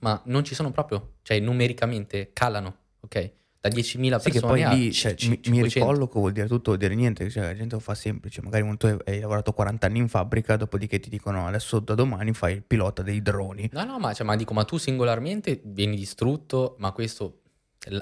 Ma 0.00 0.20
non 0.26 0.44
ci 0.44 0.54
sono 0.54 0.70
proprio, 0.70 1.16
cioè 1.22 1.38
numericamente 1.40 2.30
calano, 2.32 2.76
ok? 3.00 3.32
Da 3.60 3.68
10.000 3.68 4.18
Sì, 4.18 4.30
che 4.30 4.40
persone 4.40 4.62
poi 4.62 4.62
a 4.62 4.72
lì 4.74 4.90
cioè, 4.90 5.14
c- 5.14 5.24
mi, 5.24 5.30
mi 5.32 5.40
500. 5.42 5.78
ricolloco 5.80 6.18
vuol 6.20 6.32
dire 6.32 6.46
tutto, 6.46 6.70
vuol 6.70 6.78
dire 6.78 6.94
niente, 6.94 7.28
cioè, 7.28 7.42
la 7.44 7.54
gente 7.54 7.74
lo 7.74 7.80
fa 7.82 7.94
semplice, 7.94 8.40
magari 8.40 8.74
tu 8.78 8.86
hai- 9.04 9.20
lavorato 9.20 9.52
40 9.52 9.86
anni 9.86 9.98
in 9.98 10.08
fabbrica, 10.08 10.56
dopodiché 10.56 10.98
ti 10.98 11.10
dicono 11.10 11.46
adesso 11.46 11.78
da 11.80 11.94
domani 11.94 12.32
fai 12.32 12.54
il 12.54 12.62
pilota 12.62 13.02
dei 13.02 13.20
droni. 13.20 13.68
No, 13.72 13.84
no, 13.84 13.98
ma, 13.98 14.14
cioè, 14.14 14.24
ma 14.24 14.36
dico, 14.36 14.54
ma 14.54 14.64
tu 14.64 14.78
singolarmente 14.78 15.60
vieni 15.64 15.96
distrutto, 15.96 16.76
ma 16.78 16.92
questo 16.92 17.39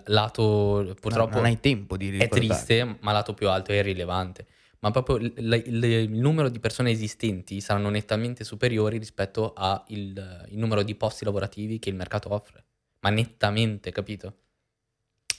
lato 0.07 0.95
purtroppo 1.01 1.37
non 1.37 1.45
hai 1.45 1.61
tempo 1.61 1.97
di 1.97 2.19
è 2.19 2.29
triste, 2.29 2.99
ma 3.01 3.13
lato 3.13 3.35
più 3.35 3.49
alto 3.49 3.73
è 3.73 3.77
irrilevante. 3.77 4.47
Ma 4.81 4.91
proprio 4.91 5.17
il, 5.17 5.33
il- 5.37 5.63
il- 5.67 5.85
il 5.85 6.11
numero 6.11 6.49
di 6.49 6.61
persone 6.61 6.91
esistenti 6.91 7.61
saranno 7.61 7.89
nettamente 7.91 8.45
superiori 8.45 8.99
rispetto 8.99 9.53
al 9.55 9.83
il 9.89 10.47
numero 10.51 10.83
di 10.83 10.95
posti 10.95 11.25
lavorativi 11.25 11.79
che 11.79 11.89
il 11.89 11.97
mercato 11.97 12.33
offre. 12.33 12.65
Ma 13.01 13.11
nettamente, 13.11 13.91
capito? 13.93 14.37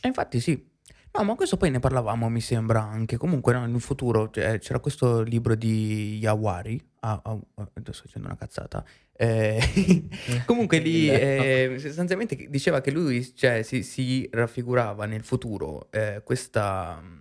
E 0.02 0.08
infatti 0.08 0.40
sì. 0.40 0.69
No, 1.12 1.24
ma 1.24 1.36
questo 1.36 1.58
poi 1.58 1.72
ne 1.72 1.80
parlavamo, 1.80 2.30
mi 2.30 2.42
sembra 2.42 2.82
anche. 2.82 3.18
Comunque, 3.18 3.54
no, 3.54 3.66
in 3.66 3.80
futuro 3.80 4.30
cioè, 4.30 4.60
c'era 4.60 4.80
questo 4.80 5.22
libro 5.22 5.56
di 5.56 6.18
Yawari. 6.20 6.82
Ah, 7.02 7.20
ah, 7.24 7.40
adesso 7.74 7.94
sto 7.94 8.04
dicendo 8.06 8.28
una 8.28 8.38
cazzata. 8.38 8.84
Eh, 9.14 9.60
comunque 10.46 10.78
lì 10.78 11.10
eh, 11.12 11.76
sostanzialmente 11.78 12.48
diceva 12.50 12.80
che 12.80 12.92
lui 12.92 13.34
cioè, 13.36 13.64
si, 13.64 13.84
si 13.84 14.30
raffigurava 14.32 15.06
nel 15.06 15.24
futuro 15.24 15.88
eh, 15.92 16.22
questa. 16.24 17.02
mm, 17.02 17.18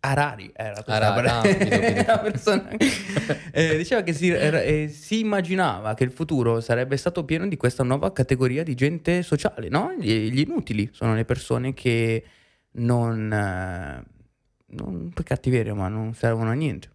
Harari 0.00 0.50
era 0.54 0.82
questa 0.82 1.14
Harari, 1.14 1.28
ah, 1.28 1.40
capito. 1.42 2.04
la 2.06 2.18
persona. 2.18 2.68
Eh, 3.50 3.76
diceva 3.76 4.02
che 4.02 4.12
si, 4.12 4.28
era- 4.28 4.62
eh, 4.62 4.88
si 4.88 5.20
immaginava 5.20 5.94
che 5.94 6.04
il 6.04 6.10
futuro 6.12 6.60
sarebbe 6.60 6.96
stato 6.96 7.24
pieno 7.24 7.46
di 7.46 7.56
questa 7.56 7.82
nuova 7.82 8.12
categoria 8.12 8.62
di 8.62 8.74
gente 8.74 9.22
sociale, 9.22 9.68
no? 9.68 9.92
Gli, 9.98 10.30
gli 10.30 10.40
inutili 10.40 10.88
sono 10.92 11.14
le 11.14 11.24
persone 11.24 11.74
che 11.74 12.22
non, 12.76 13.32
eh, 13.32 14.04
non 14.74 15.10
per 15.12 15.24
cattiveria, 15.24 15.74
ma 15.74 15.88
non 15.88 16.14
servono 16.14 16.50
a 16.50 16.54
niente. 16.54 16.90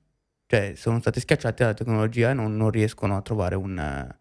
Cioè, 0.48 0.74
sono 0.76 1.00
state 1.00 1.20
schiacciate 1.22 1.63
dalla 1.63 1.74
tecnologia 1.76 2.32
e 2.32 2.34
non, 2.34 2.56
non 2.58 2.70
riescono 2.72 3.15
a 3.15 3.22
trovare 3.22 3.56
un... 3.56 3.72
eh, 3.78 4.17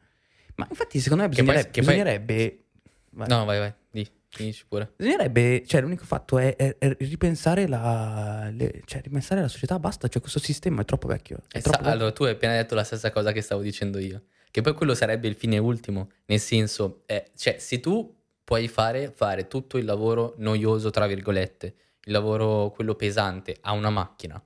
Ma 0.55 0.67
infatti, 0.69 1.01
secondo 1.01 1.25
me 1.25 1.29
bisognerebbe... 1.29 1.71
poi- 1.71 1.81
bisognerebbe, 1.81 2.65
vai. 3.11 3.29
No, 3.29 3.45
vai, 3.45 3.59
vai, 3.59 3.75
di, 3.91 4.09
finisci 4.29 4.65
pure. 4.69 4.93
Bisognerebbe, 4.97 5.65
cioè 5.67 5.81
l'unico 5.81 6.05
fatto 6.05 6.39
è, 6.39 6.55
è- 6.55 6.77
è 6.79 6.97
ripensare, 7.01 7.67
la, 7.67 8.49
le- 8.53 8.83
cioè, 8.85 9.01
ripensare 9.03 9.41
la 9.41 9.49
società, 9.49 9.79
basta, 9.81 10.07
cioè 10.07 10.21
questo 10.21 10.39
sistema 10.39 10.83
è 10.83 10.85
troppo 10.85 11.09
vecchio. 11.09 11.39
È 11.49 11.57
E 11.59 11.61
sa- 11.61 11.71
troppo 11.71 11.79
vecchio. 11.79 11.93
allora, 11.93 12.13
tu 12.13 12.23
hai 12.25 12.33
appena 12.33 12.53
detto 12.55 12.75
la 12.77 12.85
stessa 12.85 13.11
cosa 13.11 13.33
che 13.33 13.41
stavo 13.41 13.61
dicendo 13.63 13.99
io. 13.99 14.23
Che 14.53 14.61
poi 14.63 14.75
quello 14.75 14.95
sarebbe 14.95 15.27
il 15.27 15.35
fine 15.35 15.59
ultimo. 15.59 16.11
Nel 16.27 16.39
senso, 16.41 17.03
eh, 17.07 17.31
cioè, 17.37 17.57
se 17.59 17.81
tu 17.81 18.20
puoi 18.51 18.67
fare, 18.67 19.13
fare 19.13 19.47
tutto 19.47 19.79
il 19.79 19.85
lavoro 19.85 20.35
noioso, 20.39 20.91
tra 20.91 21.07
virgolette, 21.07 21.67
il 22.03 22.11
lavoro 22.11 22.71
quello 22.71 22.97
pesante 22.97 23.57
a 23.61 23.71
una 23.71 23.91
macchina, 23.91 24.45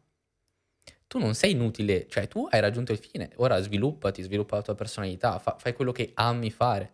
tu 1.07 1.19
non 1.19 1.35
sei 1.35 1.53
inutile. 1.53 2.07
Cioè, 2.07 2.29
tu 2.29 2.47
hai 2.51 2.61
raggiunto 2.61 2.93
il 2.93 2.99
fine. 2.99 3.31
Ora 3.37 3.59
sviluppati, 3.63 4.21
sviluppa 4.21 4.57
la 4.57 4.63
tua 4.63 4.75
personalità, 4.75 5.39
fa- 5.39 5.57
fai 5.59 5.73
quello 5.73 5.91
che 5.91 6.11
ami 6.13 6.51
fare. 6.51 6.93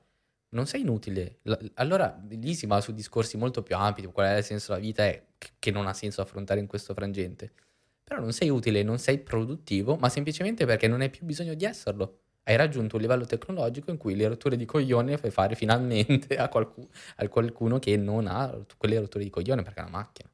Non 0.50 0.68
sei 0.68 0.82
inutile. 0.82 1.40
L- 1.42 1.54
allora, 1.74 2.16
lì 2.28 2.54
si 2.54 2.66
va 2.66 2.80
su 2.80 2.92
discorsi 2.92 3.36
molto 3.36 3.64
più 3.64 3.74
ampi, 3.74 4.04
qual 4.06 4.28
è 4.28 4.36
il 4.36 4.44
senso 4.44 4.68
della 4.68 4.84
vita 4.84 5.04
e 5.04 5.30
che 5.58 5.72
non 5.72 5.88
ha 5.88 5.92
senso 5.92 6.20
affrontare 6.20 6.60
in 6.60 6.68
questo 6.68 6.94
frangente. 6.94 7.50
Però 8.04 8.20
non 8.20 8.32
sei 8.32 8.50
utile, 8.50 8.84
non 8.84 9.00
sei 9.00 9.18
produttivo, 9.18 9.96
ma 9.96 10.08
semplicemente 10.08 10.64
perché 10.64 10.86
non 10.86 11.00
hai 11.00 11.10
più 11.10 11.26
bisogno 11.26 11.54
di 11.54 11.64
esserlo. 11.64 12.20
Hai 12.50 12.56
raggiunto 12.56 12.96
un 12.96 13.02
livello 13.02 13.26
tecnologico 13.26 13.92
in 13.92 13.96
cui 13.96 14.16
le 14.16 14.26
rotture 14.26 14.56
di 14.56 14.64
coglione 14.64 15.12
le 15.12 15.18
fai 15.18 15.30
fare 15.30 15.54
finalmente 15.54 16.34
a, 16.36 16.48
qualcu- 16.48 16.88
a 17.16 17.28
qualcuno 17.28 17.78
che 17.78 17.96
non 17.96 18.26
ha 18.26 18.52
quelle 18.76 18.98
rotture 18.98 19.22
di 19.22 19.30
coglione 19.30 19.62
perché 19.62 19.78
è 19.78 19.82
una 19.84 19.98
macchina. 19.98 20.28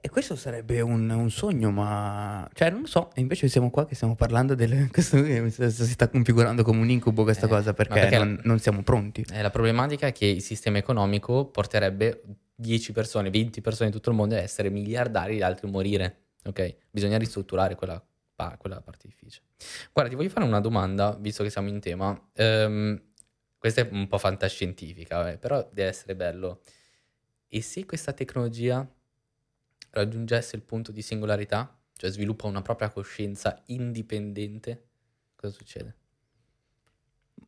E 0.00 0.08
questo 0.08 0.34
sarebbe 0.34 0.80
un, 0.80 1.10
un 1.10 1.30
sogno, 1.30 1.70
ma... 1.70 2.48
Cioè, 2.54 2.70
non 2.70 2.82
lo 2.82 2.86
so, 2.86 3.10
e 3.14 3.20
invece 3.20 3.48
siamo 3.48 3.68
qua 3.68 3.84
che 3.84 3.94
stiamo 3.96 4.14
parlando 4.14 4.54
del... 4.54 4.88
Questo 4.92 5.18
si 5.50 5.86
sta 5.88 6.08
configurando 6.08 6.62
come 6.62 6.80
un 6.80 6.88
incubo 6.88 7.22
questa 7.22 7.44
Eh, 7.44 7.48
cosa, 7.50 7.74
perché, 7.74 8.00
perché- 8.00 8.16
non, 8.16 8.40
non 8.44 8.58
siamo 8.58 8.82
pronti. 8.82 9.26
Eh, 9.30 9.42
la 9.42 9.50
problematica 9.50 10.06
è 10.06 10.12
che 10.12 10.24
il 10.24 10.40
sistema 10.40 10.78
economico 10.78 11.46
porterebbe 11.50 12.22
10 12.54 12.92
persone, 12.92 13.28
20 13.28 13.60
persone 13.60 13.88
in 13.88 13.94
tutto 13.94 14.08
il 14.08 14.16
mondo 14.16 14.36
a 14.36 14.38
essere 14.38 14.70
miliardari 14.70 15.34
e 15.34 15.36
gli 15.36 15.42
altri 15.42 15.66
a 15.66 15.70
morire. 15.70 16.16
Ok? 16.46 16.76
Bisogna 16.90 17.18
ristrutturare 17.18 17.74
quella, 17.74 18.02
pa- 18.38 18.56
quella 18.56 18.80
parte 18.80 19.08
difficile. 19.08 19.46
Guarda, 19.92 20.10
ti 20.10 20.16
voglio 20.16 20.28
fare 20.28 20.46
una 20.46 20.60
domanda, 20.60 21.16
visto 21.18 21.42
che 21.42 21.50
siamo 21.50 21.68
in 21.68 21.80
tema. 21.80 22.30
Ehm, 22.34 23.02
questa 23.58 23.80
è 23.80 23.88
un 23.90 24.06
po' 24.06 24.18
fantascientifica, 24.18 25.32
eh, 25.32 25.38
però 25.38 25.68
deve 25.72 25.88
essere 25.88 26.14
bello. 26.14 26.62
E 27.48 27.60
se 27.62 27.84
questa 27.84 28.12
tecnologia 28.12 28.88
raggiungesse 29.90 30.54
il 30.54 30.62
punto 30.62 30.92
di 30.92 31.02
singolarità, 31.02 31.76
cioè 31.94 32.10
sviluppa 32.10 32.46
una 32.46 32.62
propria 32.62 32.90
coscienza 32.90 33.60
indipendente, 33.66 34.90
cosa 35.34 35.52
succede? 35.52 35.97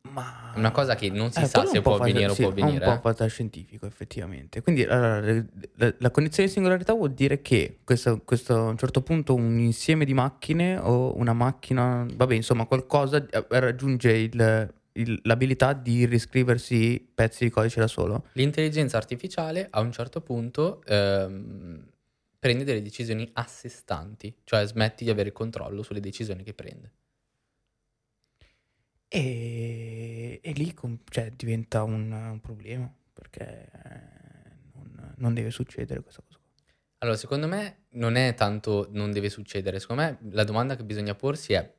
Ma... 0.09 0.51
È 0.53 0.57
una 0.57 0.71
cosa 0.71 0.95
che 0.95 1.09
non 1.09 1.31
si 1.31 1.39
Eh, 1.39 1.45
sa 1.45 1.63
è 1.63 1.67
se 1.67 1.77
un 1.77 1.83
può 1.83 1.95
avvenire 1.95 2.25
o 2.29 2.33
sì, 2.33 2.41
può 2.41 2.49
è 2.49 2.51
avvenire. 2.53 2.85
un 2.85 2.91
eh. 2.91 2.95
po' 2.95 3.01
fantascientifico, 3.01 3.85
effettivamente. 3.85 4.61
Quindi 4.61 4.83
le- 4.83 5.45
la, 5.75 5.93
la 5.97 6.11
condizione 6.11 6.47
di 6.47 6.53
singolarità 6.53 6.93
vuol 6.93 7.13
dire 7.13 7.41
che 7.41 7.79
questo, 7.83 8.21
questo 8.23 8.55
a 8.55 8.61
un 8.69 8.77
certo 8.77 9.01
punto 9.01 9.33
un 9.35 9.57
insieme 9.59 10.03
di 10.03 10.13
macchine 10.13 10.77
o 10.77 11.15
una 11.17 11.33
macchina, 11.33 12.05
vabbè, 12.13 12.33
insomma, 12.33 12.65
qualcosa 12.65 13.25
eh, 13.25 13.45
raggiunge 13.59 14.11
il- 14.11 14.73
il- 14.93 15.19
l'abilità 15.23 15.71
di 15.71 16.05
riscriversi 16.05 17.09
pezzi 17.13 17.45
di 17.45 17.49
codice 17.49 17.79
da 17.79 17.87
solo. 17.87 18.25
L'intelligenza 18.33 18.97
artificiale 18.97 19.67
a 19.69 19.79
un 19.79 19.91
certo 19.93 20.19
punto 20.19 20.83
ehm, 20.85 21.85
prende 22.37 22.63
delle 22.65 22.81
decisioni 22.81 23.29
a 23.33 23.45
sé 23.45 23.69
stanti, 23.69 24.35
cioè 24.43 24.65
smetti 24.65 25.05
di 25.05 25.09
avere 25.09 25.31
controllo 25.31 25.81
sulle 25.83 26.01
decisioni 26.01 26.43
che 26.43 26.53
prende. 26.53 26.91
E, 29.13 30.39
e 30.41 30.51
lì 30.53 30.73
com- 30.73 31.01
cioè, 31.09 31.31
diventa 31.31 31.83
un, 31.83 32.11
un 32.11 32.39
problema 32.39 32.89
perché 33.11 33.69
eh, 33.73 33.99
non, 34.73 35.13
non 35.17 35.33
deve 35.33 35.51
succedere 35.51 36.01
questa 36.01 36.23
cosa. 36.25 36.39
Allora, 36.99 37.17
secondo 37.17 37.47
me 37.47 37.87
non 37.91 38.15
è 38.15 38.33
tanto 38.35 38.87
non 38.91 39.11
deve 39.11 39.29
succedere, 39.29 39.79
secondo 39.79 40.03
me 40.03 40.17
la 40.31 40.45
domanda 40.45 40.77
che 40.77 40.85
bisogna 40.85 41.15
porsi 41.15 41.53
è 41.53 41.75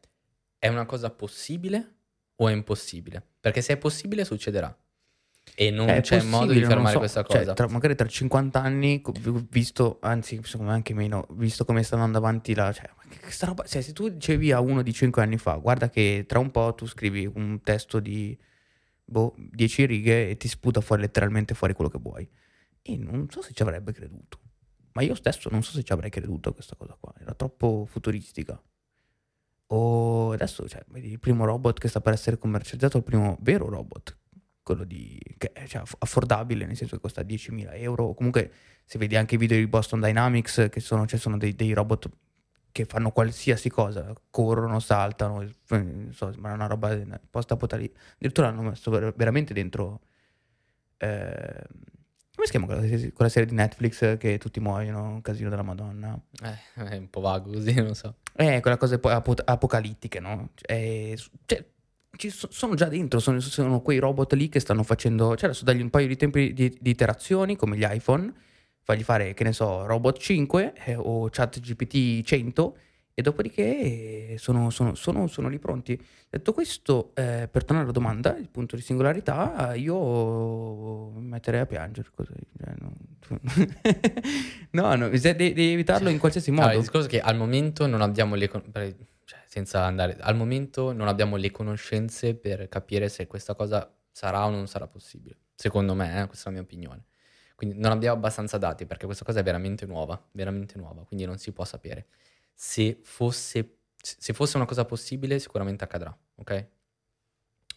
è 0.59 0.69
una 0.69 0.85
cosa 0.85 1.11
possibile 1.11 1.95
o 2.37 2.49
è 2.49 2.53
impossibile? 2.53 3.21
Perché 3.41 3.63
se 3.63 3.73
è 3.73 3.77
possibile 3.79 4.25
succederà. 4.25 4.77
E 5.55 5.71
non 5.71 5.89
È 5.89 6.01
c'è 6.01 6.23
modo 6.23 6.53
di 6.53 6.65
fermare 6.65 6.93
so, 6.93 6.99
questa 6.99 7.23
cioè, 7.25 7.41
cosa. 7.41 7.53
tra- 7.53 7.69
magari 7.69 7.95
tra 7.95 8.07
50 8.07 8.61
anni, 8.61 9.03
visto, 9.51 9.99
anzi, 10.01 10.41
secondo 10.45 10.71
me 10.71 10.77
anche 10.77 10.95
meno, 10.95 11.27
visto 11.33 11.65
come 11.65 11.83
sta 11.83 11.95
andando 11.97 12.19
avanti 12.19 12.55
la... 12.55 12.73
Cioè, 12.73 12.89
roba, 13.41 13.65
cioè, 13.65 13.83
se 13.83 13.93
tu 13.93 14.09
dicevi 14.09 14.53
a 14.53 14.61
uno 14.61 14.83
di 14.83 14.93
5 14.93 15.23
anni 15.23 15.37
fa, 15.37 15.55
guarda 15.57 15.91
che 15.91 16.25
tra 16.27 16.39
un 16.39 16.51
po' 16.51 16.75
tu 16.75 16.87
scrivi 16.87 17.31
un 17.35 17.61
testo 17.63 18.01
di 18.01 18.37
boh, 19.05 19.35
10 19.37 19.87
righe 19.87 20.31
e 20.31 20.37
ti 20.37 20.49
sputa 20.49 20.81
fuori 20.81 21.03
letteralmente 21.03 21.55
fuori 21.55 21.75
quello 21.75 21.91
che 21.91 21.99
vuoi. 22.01 22.29
E 22.81 22.97
non 22.97 23.29
so 23.31 23.43
se 23.43 23.53
ci 23.53 23.63
avrebbe 23.63 23.93
creduto. 23.93 24.39
Ma 24.93 25.03
io 25.03 25.15
stesso 25.15 25.49
non 25.51 25.63
so 25.63 25.73
se 25.73 25.83
ci 25.83 25.93
avrei 25.93 26.11
creduto 26.11 26.49
a 26.49 26.55
questa 26.55 26.77
cosa 26.77 26.97
qua. 26.99 27.13
Era 27.21 27.35
troppo 27.35 27.87
futuristica. 27.89 28.61
O 29.69 30.33
adesso, 30.33 30.69
cioè, 30.69 30.85
il 30.95 31.19
primo 31.19 31.45
robot 31.45 31.79
che 31.79 31.89
sta 31.89 32.01
per 32.01 32.13
essere 32.13 32.39
commercializzato, 32.39 32.99
il 32.99 33.05
primo 33.05 33.39
vero 33.41 33.69
robot, 33.69 34.19
quello 34.63 34.85
di, 34.85 35.21
che 35.39 35.53
è 35.53 35.67
cioè, 35.67 35.83
aff- 35.83 35.97
affordabile, 35.99 36.67
nel 36.67 36.77
senso 36.77 36.97
che 36.97 37.03
costa 37.03 37.23
10.000 37.23 37.71
euro. 37.75 38.15
Comunque, 38.15 38.53
se 38.85 38.99
vedi 38.99 39.17
anche 39.17 39.35
i 39.35 39.39
video 39.39 39.59
di 39.59 39.67
Boston 39.67 40.01
Dynamics, 40.01 40.69
che 40.71 40.81
sono, 40.81 41.07
cioè, 41.07 41.19
sono 41.19 41.37
dei, 41.39 41.55
dei 41.55 41.73
robot 41.73 42.09
che 42.73 42.85
fanno 42.87 43.11
qualsiasi 43.11 43.69
cosa, 43.69 44.13
corrono, 44.31 44.81
saltano, 44.81 45.43
eh, 45.43 45.53
non 45.69 46.13
so, 46.13 46.33
sembra 46.33 46.53
una 46.55 46.67
roba 46.67 46.97
post-apocalittica. 47.31 48.01
Addirittura 48.15 48.49
hanno 48.49 48.63
messo 48.63 48.91
ver- 48.91 49.15
veramente 49.15 49.53
dentro... 49.53 50.01
eh, 50.97 51.67
come 52.35 52.47
si 52.47 52.51
chiama 52.51 52.65
quella, 52.67 52.81
serie- 52.81 53.13
quella 53.13 53.31
serie 53.31 53.49
di 53.49 53.55
Netflix 53.55 54.17
che 54.17 54.39
tutti 54.39 54.59
muoiono, 54.59 55.03
un 55.03 55.21
casino 55.21 55.51
della 55.51 55.63
Madonna? 55.63 56.19
Eh, 56.43 56.83
è 56.89 56.97
un 56.97 57.11
po' 57.11 57.21
vago 57.21 57.53
così, 57.53 57.75
non 57.75 57.95
so. 57.95 58.17
Eh, 58.35 58.61
quella 58.61 58.79
cosa 58.79 58.99
poi 58.99 59.13
apo- 59.13 59.35
apocalittiche, 59.45 60.19
no? 60.19 60.49
Cioè, 60.55 61.15
cioè, 61.45 61.65
ci 62.23 62.31
so- 62.31 62.49
sono 62.53 62.75
già 62.77 62.87
dentro, 62.87 63.19
sono, 63.19 63.41
sono 63.41 63.81
quei 63.81 63.99
robot 63.99 64.35
lì 64.35 64.49
che 64.49 64.61
stanno 64.61 64.85
facendo, 64.85 65.35
cioè 65.35 65.49
adesso 65.49 65.65
dagli 65.65 65.81
un 65.81 65.91
paio 65.91 66.07
di 66.07 66.17
tempi 66.17 66.53
di, 66.53 66.73
di 66.81 66.91
iterazioni 66.91 67.57
come 67.57 67.77
gli 67.77 67.85
iPhone, 67.85 68.33
fagli 68.81 69.03
fare, 69.03 69.35
che 69.35 69.43
ne 69.43 69.53
so, 69.53 69.87
Robot 69.87 70.19
5 70.19 70.73
eh, 70.85 70.95
o 70.95 71.29
Chat 71.31 71.59
GPT 71.59 72.23
100 72.25 72.77
e 73.15 73.23
dopodiché 73.23 73.65
eh, 74.33 74.35
sono, 74.39 74.71
sono- 74.71 74.95
sono- 74.95 75.27
sono 75.27 75.49
lì 75.49 75.59
pronti. 75.59 76.01
Detto 76.31 76.53
questo, 76.53 77.11
eh, 77.15 77.49
per 77.51 77.65
tornare 77.65 77.83
alla 77.83 77.93
domanda, 77.93 78.37
il 78.37 78.49
punto 78.49 78.77
di 78.77 78.83
singolarità, 78.83 79.75
io 79.75 81.11
mi 81.17 81.27
metterei 81.27 81.61
a 81.61 81.67
piangere 81.67 82.09
così. 82.15 82.35
cioè, 82.57 82.73
non- 82.79 82.95
no, 84.71 84.95
no, 84.95 85.09
devi, 85.09 85.73
evitarlo 85.73 86.09
in 86.09 86.19
qualsiasi 86.19 86.51
modo. 86.53 86.63
Allora, 86.63 86.77
il 86.79 86.83
discorso 86.83 87.07
è 87.09 87.11
che 87.11 87.21
al 87.21 87.37
momento 87.37 87.87
non 87.87 88.01
abbiamo 88.01 88.37
le 88.37 88.49
cioè, 89.33 89.41
senza 89.47 89.85
andare 89.85 90.19
al 90.21 90.37
momento 90.37 90.93
non 90.93 91.09
abbiamo 91.09 91.37
le 91.37 91.51
conoscenze 91.51 92.35
per 92.35 92.69
capire 92.69 93.09
se 93.09 93.27
questa 93.27 93.55
cosa 93.55 93.91
sarà 94.11 94.45
o 94.45 94.51
non 94.51 94.67
sarà 94.69 94.87
possibile. 94.87 95.39
Secondo 95.55 95.95
me, 95.95 96.21
eh, 96.21 96.27
questa 96.27 96.51
è 96.51 96.53
la 96.53 96.59
mia 96.59 96.63
opinione. 96.63 97.07
Quindi 97.55 97.79
non 97.79 97.93
abbiamo 97.93 98.17
abbastanza 98.17 98.59
dati 98.59 98.85
perché 98.85 99.07
questa 99.07 99.25
cosa 99.25 99.41
è 99.41 99.43
veramente 99.43 99.87
nuova, 99.87 100.23
veramente 100.33 100.77
nuova, 100.77 101.05
quindi 101.05 101.25
non 101.25 101.39
si 101.39 101.53
può 101.53 101.65
sapere. 101.65 102.09
Se 102.53 102.99
fosse, 103.03 103.79
se 103.97 104.33
fosse 104.35 104.57
una 104.57 104.67
cosa 104.67 104.85
possibile, 104.85 105.39
sicuramente 105.39 105.85
accadrà, 105.85 106.15
ok? 106.37 106.67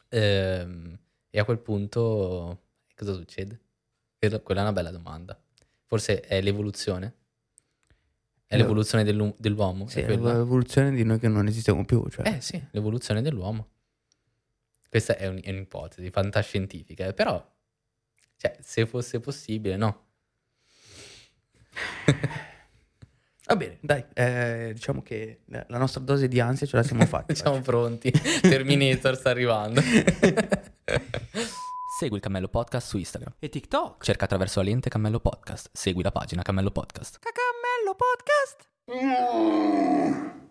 Ehm, 0.09 0.99
e 1.29 1.39
a 1.39 1.45
quel 1.45 1.59
punto 1.59 2.63
cosa 2.95 3.13
succede? 3.13 3.61
Quella 4.17 4.61
è 4.61 4.63
una 4.63 4.73
bella 4.73 4.91
domanda. 4.91 5.39
Forse 5.85 6.19
è 6.21 6.41
l'evoluzione? 6.41 7.13
È 8.47 8.57
l'evoluzione 8.57 9.03
dell'u- 9.03 9.35
dell'uomo? 9.37 9.87
Sì, 9.87 9.99
è 9.99 10.03
è 10.03 10.05
quella? 10.05 10.33
l'evoluzione 10.37 10.91
di 10.91 11.03
noi 11.03 11.17
che 11.19 11.27
non 11.27 11.47
esistiamo 11.47 11.83
più. 11.83 12.07
Cioè. 12.09 12.27
Eh 12.27 12.41
sì, 12.41 12.61
l'evoluzione 12.71 13.21
dell'uomo. 13.21 13.69
Questa 14.89 15.17
è, 15.17 15.27
un- 15.27 15.39
è 15.43 15.49
un'ipotesi 15.49 16.09
fantascientifica, 16.09 17.07
eh, 17.07 17.13
però, 17.13 17.43
cioè, 18.37 18.55
se 18.61 18.85
fosse 18.85 19.19
possibile, 19.19 19.75
no. 19.77 20.03
Va 23.47 23.55
bene, 23.55 23.77
dai, 23.81 24.03
eh, 24.13 24.71
diciamo 24.73 25.03
che 25.03 25.41
la 25.45 25.77
nostra 25.77 26.01
dose 26.01 26.27
di 26.27 26.39
ansia 26.39 26.65
ce 26.65 26.77
la 26.77 26.83
siamo 26.83 27.05
fatta. 27.05 27.33
Siamo 27.35 27.61
pronti. 27.61 28.09
Terminator 28.41 29.15
sta 29.15 29.29
arrivando. 29.29 29.81
Segui 31.99 32.17
il 32.17 32.23
Cammello 32.23 32.47
Podcast 32.47 32.87
su 32.87 32.97
Instagram. 32.97 33.35
E 33.37 33.49
TikTok. 33.49 34.03
Cerca 34.03 34.25
attraverso 34.25 34.59
la 34.61 34.65
lente 34.65 34.89
Cammello 34.89 35.19
Podcast. 35.19 35.69
Segui 35.73 36.01
la 36.01 36.11
pagina 36.11 36.41
Cammello 36.41 36.71
Podcast. 36.71 37.19
Cacammello 37.19 37.64
podcast. 37.93 38.67
Mm. 38.89 40.44